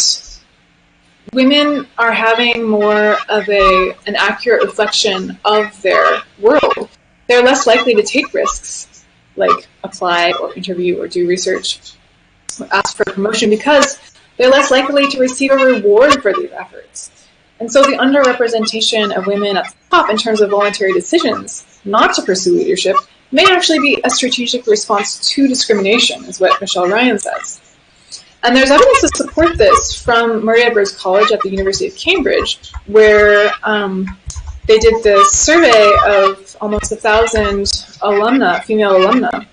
[1.33, 6.89] women are having more of a an accurate reflection of their world
[7.33, 9.05] they're less likely to take risks,
[9.37, 11.95] like apply or interview or do research,
[12.61, 13.99] or ask for promotion, because
[14.37, 17.11] they're less likely to receive a reward for these efforts.
[17.61, 22.15] And so the underrepresentation of women at the top in terms of voluntary decisions not
[22.17, 22.97] to pursue leadership
[23.31, 27.72] may actually be a strategic response to discrimination, is what Michelle Ryan says.
[28.45, 32.73] And there's evidence to support this from Murray Edwards College at the University of Cambridge,
[32.87, 34.19] where um,
[34.67, 37.67] they did this survey of almost a thousand
[38.03, 39.47] alumna, female alumna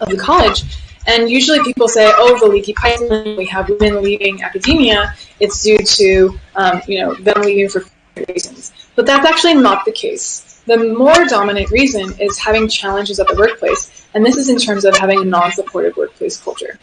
[0.00, 0.64] of the college.
[1.06, 5.78] And usually people say, oh, the leaky pipeline, we have women leaving academia, it's due
[5.78, 7.84] to, um, you know, them leaving for
[8.28, 8.72] reasons.
[8.94, 10.62] But that's actually not the case.
[10.66, 14.84] The more dominant reason is having challenges at the workplace, and this is in terms
[14.84, 16.78] of having a non-supportive workplace culture.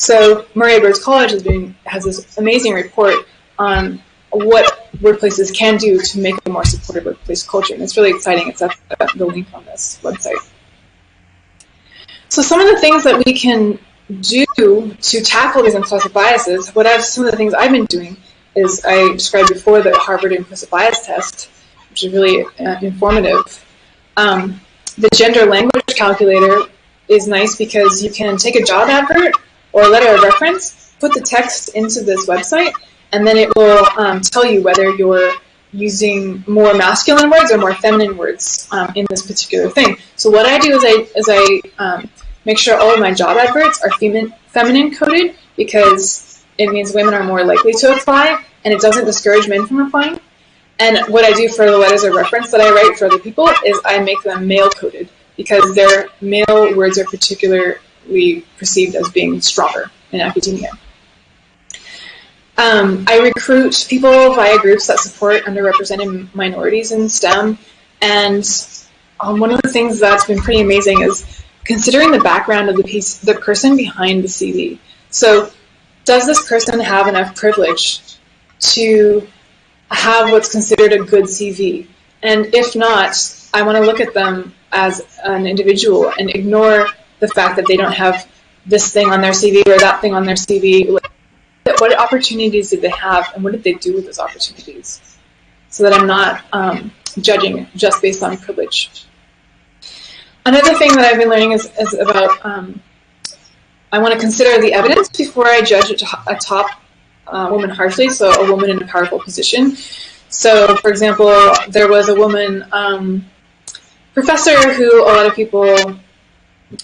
[0.00, 3.16] So Murray Edwards College has, been, has this amazing report
[3.58, 7.74] on what workplaces can do to make a more supportive workplace culture.
[7.74, 8.48] And it's really exciting.
[8.48, 8.74] It's at
[9.14, 10.38] the link on this website.
[12.30, 13.78] So some of the things that we can
[14.22, 18.16] do to tackle these implicit biases, what I've, some of the things I've been doing
[18.56, 21.50] is I described before the Harvard implicit bias test,
[21.90, 23.66] which is really uh, informative.
[24.16, 24.62] Um,
[24.96, 26.62] the gender language calculator
[27.06, 29.34] is nice because you can take a job advert
[29.72, 32.72] or a letter of reference, put the text into this website,
[33.12, 35.32] and then it will um, tell you whether you're
[35.72, 39.96] using more masculine words or more feminine words um, in this particular thing.
[40.16, 42.10] So what I do is I is I um,
[42.44, 47.14] make sure all of my job adverts are feminine feminine coded because it means women
[47.14, 50.20] are more likely to apply, and it doesn't discourage men from applying.
[50.78, 53.48] And what I do for the letters of reference that I write for other people
[53.64, 57.04] is I make them male coded because their male words are
[58.10, 60.70] particularly perceived as being stronger in academia.
[62.58, 67.58] Um, I recruit people via groups that support underrepresented minorities in STEM,
[68.02, 68.44] and
[69.20, 72.84] um, one of the things that's been pretty amazing is considering the background of the
[72.84, 74.78] piece, the person behind the CV.
[75.10, 75.50] So,
[76.04, 78.02] does this person have enough privilege
[78.74, 79.26] to
[79.90, 81.86] have what's considered a good CV?
[82.22, 83.16] And if not,
[83.54, 86.88] I want to look at them as an individual and ignore
[87.20, 88.28] the fact that they don't have
[88.66, 90.90] this thing on their CV or that thing on their CV
[91.80, 95.18] what opportunities did they have and what did they do with those opportunities
[95.68, 99.06] so that I'm not um, judging just based on privilege.
[100.44, 102.82] Another thing that I've been learning is, is about um,
[103.92, 106.70] I want to consider the evidence before I judge a top
[107.26, 109.76] uh, woman harshly, so a woman in a powerful position.
[110.28, 113.26] So, for example, there was a woman um,
[114.14, 115.96] professor who a lot of people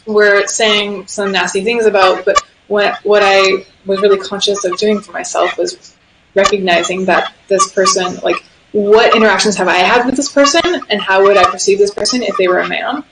[0.07, 5.01] were saying some nasty things about, but what what I was really conscious of doing
[5.01, 5.97] for myself was
[6.34, 11.22] recognizing that this person, like, what interactions have I had with this person, and how
[11.22, 13.05] would I perceive this person if they were a man?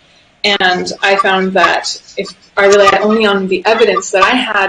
[0.43, 4.68] And I found that if I relied only on the evidence that I had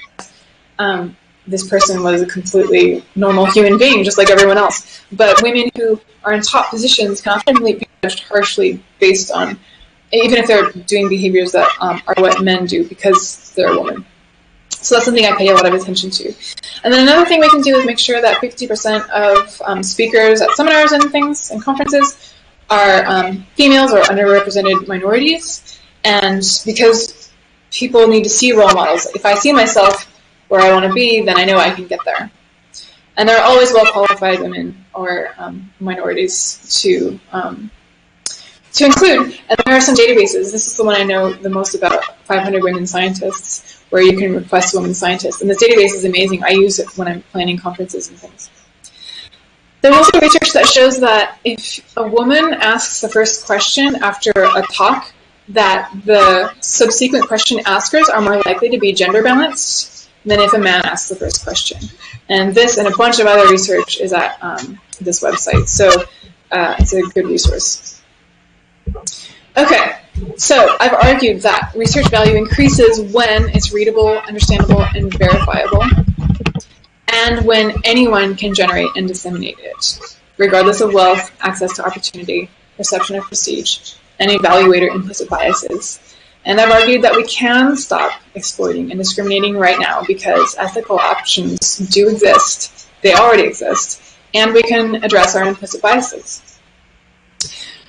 [0.79, 5.01] um, this person was a completely normal human being, just like everyone else.
[5.11, 9.59] But women who are in top positions can often be judged harshly based on,
[10.11, 14.05] even if they're doing behaviors that um, are what men do because they're a woman.
[14.69, 16.33] So that's something I pay a lot of attention to.
[16.83, 20.41] And then another thing we can do is make sure that 50% of um, speakers
[20.41, 22.35] at seminars and things and conferences
[22.69, 25.79] are um, females or underrepresented minorities.
[26.03, 27.31] And because
[27.71, 30.11] people need to see role models, if I see myself
[30.49, 32.29] where I want to be, then I know I can get there.
[33.17, 37.71] And there are always well qualified women or um, minorities to um,
[38.75, 39.37] to include.
[39.49, 40.51] And there are some databases.
[40.51, 44.35] This is the one I know the most about 500 women scientists, where you can
[44.35, 45.41] request women scientists.
[45.41, 46.43] And this database is amazing.
[46.43, 48.49] I use it when I'm planning conferences and things.
[49.81, 54.63] There's also research that shows that if a woman asks the first question after a
[54.73, 55.13] talk,
[55.49, 60.57] that the subsequent question askers are more likely to be gender balanced than if a
[60.57, 61.77] man asks the first question.
[62.29, 65.87] And this and a bunch of other research is at um, this website, so
[66.51, 67.94] uh, it's a good resource.
[69.57, 69.95] Okay,
[70.37, 75.83] so I've argued that research value increases when it's readable, understandable, and verifiable,
[77.07, 83.15] and when anyone can generate and disseminate it, regardless of wealth, access to opportunity, perception
[83.15, 85.99] of prestige, and evaluator implicit biases.
[86.43, 91.77] And I've argued that we can stop exploiting and discriminating right now because ethical options
[91.77, 92.87] do exist.
[93.01, 94.01] They already exist.
[94.33, 96.41] And we can address our implicit biases.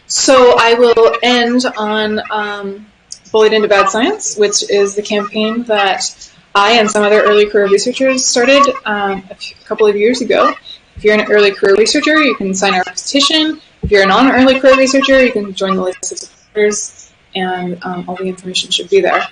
[0.07, 2.87] So I will end on um,
[3.33, 7.69] Bullied into Bad Science, which is the campaign that I and some other early career
[7.69, 10.55] researchers started um, a, few, couple of years ago.
[10.97, 13.61] If you're an early career researcher, you can sign our petition.
[13.83, 18.09] If you're a non-early career researcher, you can join the list of supporters and um,
[18.09, 19.27] all the information should be there.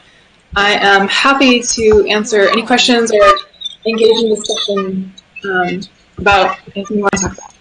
[0.56, 3.24] I am happy to answer any questions or
[3.86, 5.14] engage in discussion
[5.44, 5.80] um,
[6.18, 7.53] about anything you want to talk about.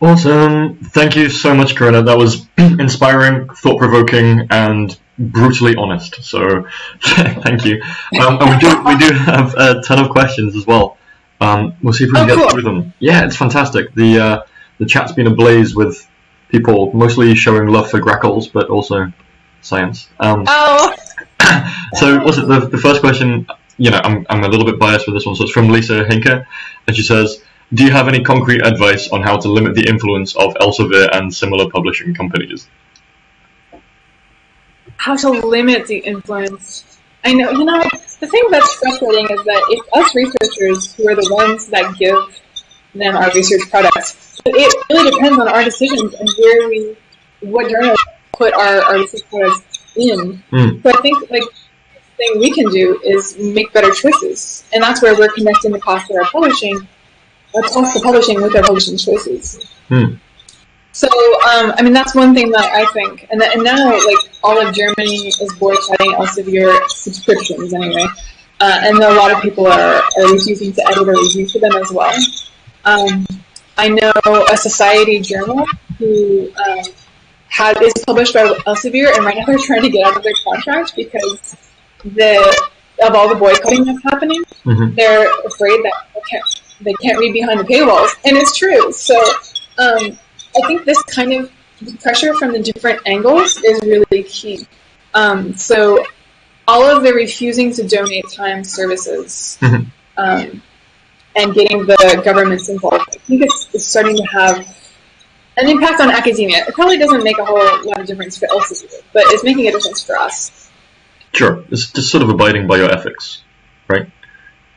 [0.00, 0.76] Awesome.
[0.76, 2.06] Thank you so much, Corina.
[2.06, 6.22] That was inspiring, thought provoking, and brutally honest.
[6.22, 6.66] So
[7.02, 7.82] thank you.
[8.18, 10.96] Um, and we do, we do have a ton of questions as well.
[11.40, 12.50] Um, we'll see if we can oh, get cool.
[12.50, 12.94] through them.
[12.98, 13.94] Yeah, it's fantastic.
[13.94, 14.42] The, uh,
[14.78, 16.06] the chat's been ablaze with
[16.48, 19.12] people mostly showing love for Grackles, but also
[19.60, 20.08] science.
[20.18, 20.94] Um, oh.
[21.94, 23.46] so, was it the, the first question?
[23.76, 26.04] You know, I'm, I'm a little bit biased with this one, so it's from Lisa
[26.04, 26.46] Hinker,
[26.86, 27.42] and she says,
[27.72, 31.32] "Do you have any concrete advice on how to limit the influence of Elsevier and
[31.32, 32.66] similar publishing companies?"
[34.96, 36.98] How to limit the influence?
[37.24, 37.82] I know, you know,
[38.20, 42.18] the thing that's frustrating is that it's us researchers, who are the ones that give
[42.94, 46.96] them our research products, it really depends on our decisions and where we,
[47.40, 47.94] what journal
[48.32, 50.42] put our, our research products in.
[50.50, 50.82] Mm.
[50.82, 51.42] So I think like
[51.94, 55.80] the thing we can do is make better choices, and that's where we're connecting the
[55.80, 56.86] cost of our publishing,
[57.52, 59.66] cost of publishing with their publishing choices.
[59.88, 60.18] Mm.
[60.92, 64.18] So, um, I mean, that's one thing that I think, and, that, and now, like,
[64.42, 68.06] all of Germany is boycotting Elsevier subscriptions anyway,
[68.58, 71.72] uh, and a lot of people are, are refusing to edit or review for them
[71.76, 72.12] as well.
[72.84, 73.26] Um,
[73.78, 74.12] I know
[74.50, 75.64] a society journal
[75.98, 76.84] who um,
[77.48, 80.34] had, is published by Elsevier, and right now they're trying to get out of their
[80.44, 81.56] contract because
[82.04, 82.68] the
[83.02, 84.94] of all the boycotting that's happening, mm-hmm.
[84.94, 88.92] they're afraid that they can't, they can't read behind the paywalls, and it's true.
[88.92, 89.18] So
[89.78, 90.18] um,
[90.56, 91.52] I think this kind of
[92.00, 94.66] pressure from the different angles is really key.
[95.14, 96.04] Um, so
[96.68, 99.58] all of the refusing to donate time services.
[99.60, 99.88] Mm-hmm.
[100.16, 100.62] Um,
[101.36, 104.76] and getting the governments involved, I think it's, it's starting to have
[105.56, 106.64] an impact on academia.
[106.66, 109.72] It probably doesn't make a whole lot of difference for Elsevier, but it's making a
[109.72, 110.70] difference for us.
[111.32, 113.42] Sure, it's just sort of abiding by your ethics,
[113.88, 114.10] right?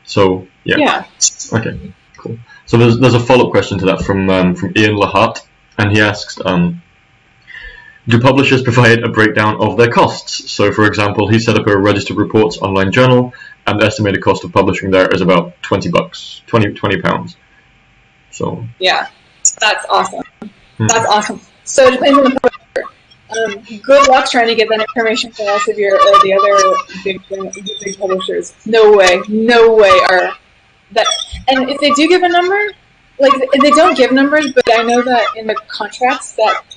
[0.04, 0.76] So yeah.
[0.78, 1.04] Yeah.
[1.52, 1.92] Okay.
[2.16, 2.38] Cool.
[2.66, 5.44] So there's there's a follow up question to that from um, from Ian Lahart,
[5.78, 6.82] and he asks, um,
[8.06, 10.50] do publishers provide a breakdown of their costs?
[10.50, 13.32] So, for example, he set up a registered reports online journal
[13.66, 17.36] and the estimated cost of publishing there is about 20 bucks, 20, 20 pounds.
[18.30, 19.08] So yeah,
[19.58, 20.22] that's awesome.
[20.76, 20.86] Hmm.
[20.86, 21.40] That's awesome.
[21.64, 22.93] So it depends on the publisher.
[23.36, 27.20] Um, good luck trying to get that information from Elsevier or the other big,
[27.82, 28.54] big publishers.
[28.66, 30.36] No way, no way are
[30.92, 31.06] that.
[31.48, 32.72] And if they do give a number,
[33.18, 36.76] like they don't give numbers, but I know that in the contracts that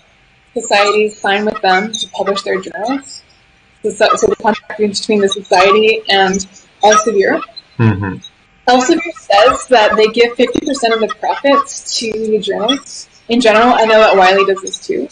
[0.53, 3.23] societies sign with them to publish their journals.
[3.83, 6.35] So, so the contract between the society and
[6.83, 7.41] Elsevier.
[7.77, 8.17] Mm-hmm.
[8.67, 13.07] Elsevier says that they give 50% of the profits to the journals.
[13.29, 15.07] In general, I know that Wiley does this too.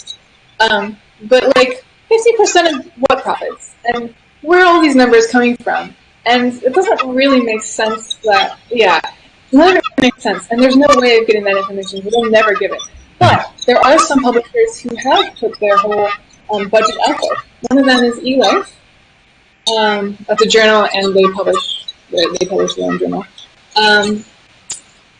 [0.59, 3.73] Um, but like 50% of what profits?
[3.85, 5.95] And where are all these numbers coming from?
[6.25, 8.99] and it doesn't really make sense that yeah,
[9.51, 12.01] none of it makes sense, and there's no way of getting that information.
[12.03, 12.81] Will never give it.
[13.19, 16.09] But there are some publishers who have put their whole
[16.51, 17.37] um, budget out there.
[17.69, 18.71] One of them is eLife.
[19.75, 23.25] Um, that's a journal, and they publish they publish their own journal.
[23.75, 24.25] Um,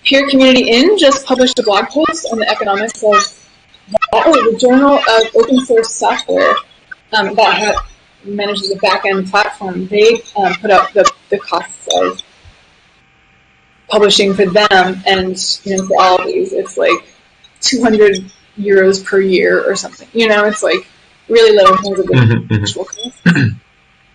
[0.04, 3.45] Peer Community In just published a blog post on the economics of
[4.26, 6.55] oh, the Journal of Open Source Software
[7.13, 7.76] um, that
[8.24, 9.88] manages a back-end platform.
[9.88, 12.22] They um, put out the, the costs of
[13.88, 17.05] publishing for them, and you know, for all of these, it's like
[17.61, 20.07] 200 euros per year or something.
[20.13, 20.88] You know, it's like
[21.30, 22.61] really low in terms of the Mhm, mhm.
[22.61, 23.22] actual cost.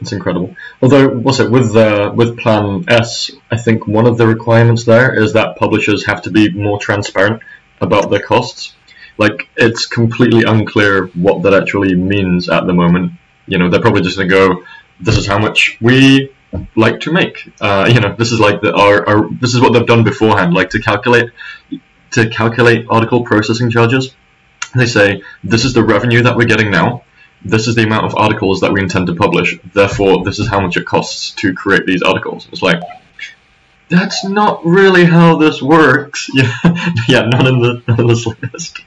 [0.01, 0.57] It's incredible.
[0.81, 3.33] Although, what's it with uh, with Plan S?
[3.51, 7.43] I think one of the requirements there is that publishers have to be more transparent
[7.83, 8.75] about their costs.
[9.23, 13.13] Like, it's completely unclear what that actually means at the moment.
[13.47, 14.65] You know, they're probably just going to go,
[14.99, 16.33] "This is how much we
[16.75, 19.73] like to make." Uh, you know, this is like the our, our this is what
[19.73, 20.55] they've done beforehand.
[20.55, 21.29] Like to calculate
[22.13, 24.15] to calculate article processing charges,
[24.75, 27.05] they say this is the revenue that we're getting now
[27.45, 29.59] this is the amount of articles that we intend to publish.
[29.73, 32.49] Therefore, this is how much it costs to create these articles.
[32.53, 32.83] It's like
[33.91, 36.31] that's not really how this works.
[36.35, 36.53] Yeah,
[37.09, 38.79] yeah, not in the, not in the slightest.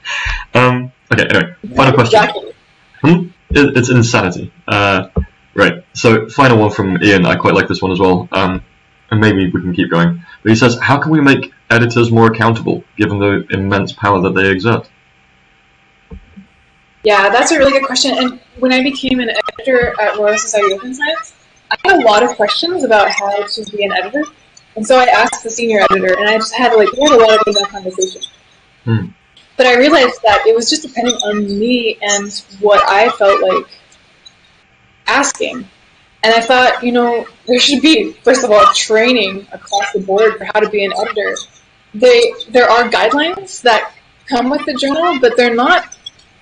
[0.54, 2.52] Um, okay, anyway, final question.
[3.02, 3.28] Hmm?
[3.50, 4.52] It, it's insanity.
[4.66, 5.08] Uh,
[5.54, 5.84] right.
[5.92, 7.26] So, final one from Ian.
[7.26, 8.28] I quite like this one as well.
[8.32, 8.64] Um,
[9.10, 10.24] and maybe we can keep going.
[10.42, 14.34] But he says, how can we make editors more accountable, given the immense power that
[14.34, 14.88] they exert?
[17.04, 18.16] Yeah, that's a really good question.
[18.16, 21.34] And when I became an editor at Royal Society of Open Science,
[21.70, 24.24] I had a lot of questions about how to be an editor.
[24.76, 27.22] And so I asked the senior editor, and I just had like we had a
[27.22, 28.22] lot of email conversation.
[28.84, 29.06] Hmm.
[29.56, 33.66] But I realized that it was just depending on me and what I felt like
[35.06, 35.68] asking.
[36.22, 40.38] And I thought, you know, there should be first of all training across the board
[40.38, 41.36] for how to be an editor.
[41.94, 43.92] They there are guidelines that
[44.26, 45.96] come with the journal, but they're not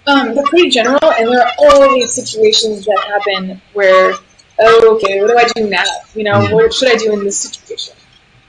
[0.07, 4.15] um, they're pretty general, and there are all these situations that happen where,
[4.59, 5.85] oh, okay, what do I do now?
[6.15, 6.53] You know, Mhm.
[6.55, 7.95] what should I do in this situation?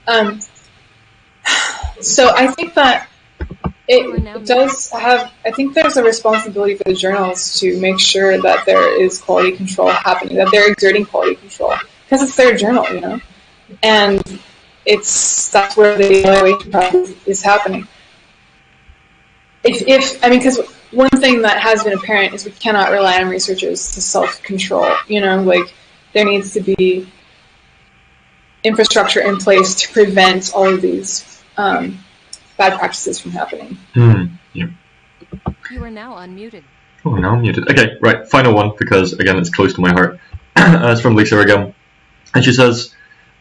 [0.06, 0.40] Um,
[2.00, 3.08] so I think that
[3.86, 5.32] it, does have.
[5.44, 9.52] I think there's a responsibility for the journals to make sure that there is quality
[9.52, 11.74] control happening, that they're exerting quality control
[12.04, 13.20] because it's their journal, you know,
[13.82, 14.40] and
[14.86, 17.86] it's that's where the evaluation process is happening.
[19.64, 23.20] If, if I mean, because one thing that has been apparent is we cannot rely
[23.20, 24.90] on researchers to self control.
[25.08, 25.74] You know, like
[26.12, 27.10] there needs to be
[28.64, 31.98] infrastructure in place to prevent all of these um,
[32.56, 33.76] bad practices from happening.
[33.92, 34.24] Hmm.
[34.52, 34.68] Yeah.
[35.70, 36.64] You are now unmuted.
[37.04, 37.70] Oh, now I'm muted.
[37.70, 38.26] Okay, right.
[38.28, 40.18] Final one because again, it's close to my heart.
[40.56, 41.74] uh, it's from Lisa again,
[42.34, 42.94] and she says,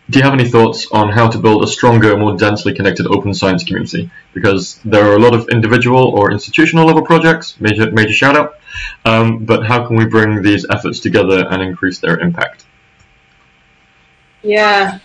[0.09, 3.34] "Do you have any thoughts on how to build a stronger, more densely connected open
[3.34, 4.11] science community?
[4.34, 7.59] Because there are a lot of individual or institutional level projects.
[7.61, 8.55] Major, major shout out.
[9.05, 12.65] Um, but how can we bring these efforts together and increase their impact?"
[14.41, 14.99] Yeah.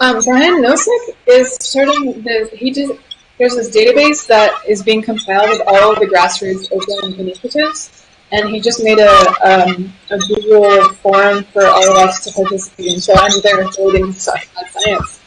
[0.00, 2.98] Um, Brian Nosek is starting the he did
[3.38, 8.48] there's this database that is being compiled of all of the grassroots open initiatives and
[8.50, 13.00] he just made a um, a Google forum for all of us to participate in.
[13.00, 13.70] So I'm there
[14.12, 15.20] stuff about science.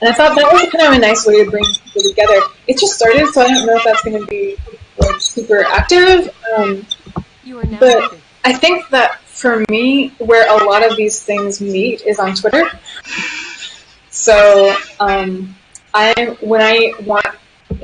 [0.00, 2.40] And I thought that was kind of a nice way to bring people together.
[2.68, 4.56] It just started, so I don't know if that's going to be
[4.98, 6.32] like super active.
[6.56, 6.86] Um,
[7.44, 8.20] You are now But- muted.
[8.44, 12.70] I think that for me, where a lot of these things meet is on Twitter.
[14.18, 15.54] So um,
[15.94, 17.26] I, when I want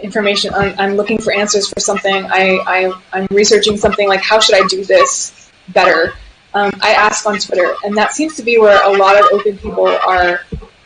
[0.02, 2.26] information, I'm, I'm looking for answers for something.
[2.26, 6.12] I, I, I'm researching something like how should I do this better.
[6.52, 9.58] Um, I ask on Twitter, and that seems to be where a lot of open
[9.58, 10.40] people are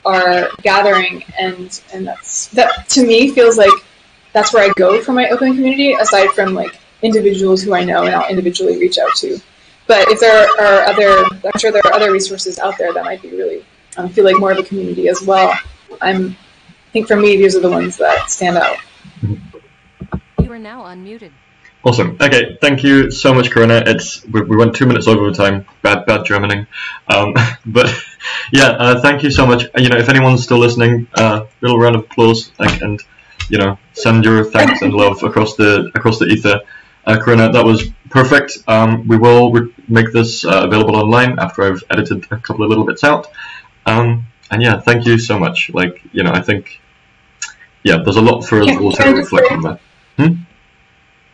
[0.05, 3.73] are gathering, and and that's that to me feels like
[4.33, 5.93] that's where I go for my open community.
[5.93, 9.41] Aside from like individuals who I know and I'll individually reach out to.
[9.87, 13.23] But if there are other, I'm sure there are other resources out there that might
[13.23, 13.65] be really
[13.99, 15.53] um, feel like more of a community as well.
[16.01, 18.79] I'm, I think for me, these are the ones that stand out.
[19.23, 21.33] You are now unmuted.
[21.85, 22.17] Awesome.
[22.21, 23.87] Okay, thank you so much, Corina.
[23.87, 25.67] It's we, we went two minutes over the time.
[25.83, 26.67] Bad, bad Germaning.
[27.09, 27.35] Um,
[27.67, 27.93] but
[28.53, 29.65] yeah, uh, thank you so much.
[29.65, 33.01] Uh, You know, if anyone's still listening, uh, little round of applause like, and
[33.49, 36.61] you know, send your thanks and love across the across the ether.
[37.07, 38.59] Uh, Corina, that was perfect.
[38.67, 42.69] Um, we will re- make this uh, available online after I've edited a couple of
[42.69, 43.29] little bits out.
[43.89, 45.71] Um, and yeah, thank you so much.
[45.73, 46.81] Like, you know, I think,
[47.83, 49.81] yeah, there's a lot for us all to reflect on that.
[50.17, 50.35] Hmm?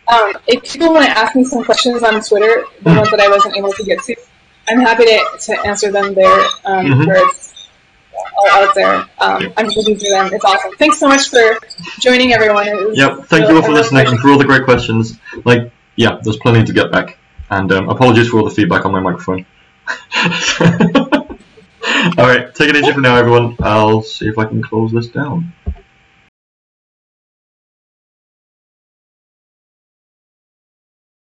[0.06, 2.96] Um, if people want to ask me some questions on Twitter, the mm.
[2.96, 4.16] ones that I wasn't able to get to,
[4.68, 6.40] I'm happy to, to answer them there.
[6.64, 7.06] Um, mm-hmm.
[7.06, 7.68] where it's
[8.36, 9.06] all out there.
[9.18, 9.54] Um, yep.
[9.56, 10.32] I'm looking through them.
[10.32, 10.72] It's awesome.
[10.76, 11.58] Thanks so much for
[12.00, 12.94] joining, everyone.
[12.94, 13.26] Yep.
[13.26, 15.18] Thank you all for listening and for all the great questions.
[15.44, 17.18] Like, yeah, there's plenty to get back.
[17.50, 19.46] And um, apologies for all the feedback on my microphone.
[21.86, 23.56] Alright, take it easy for now, everyone.
[23.60, 25.52] I'll see if I can close this down.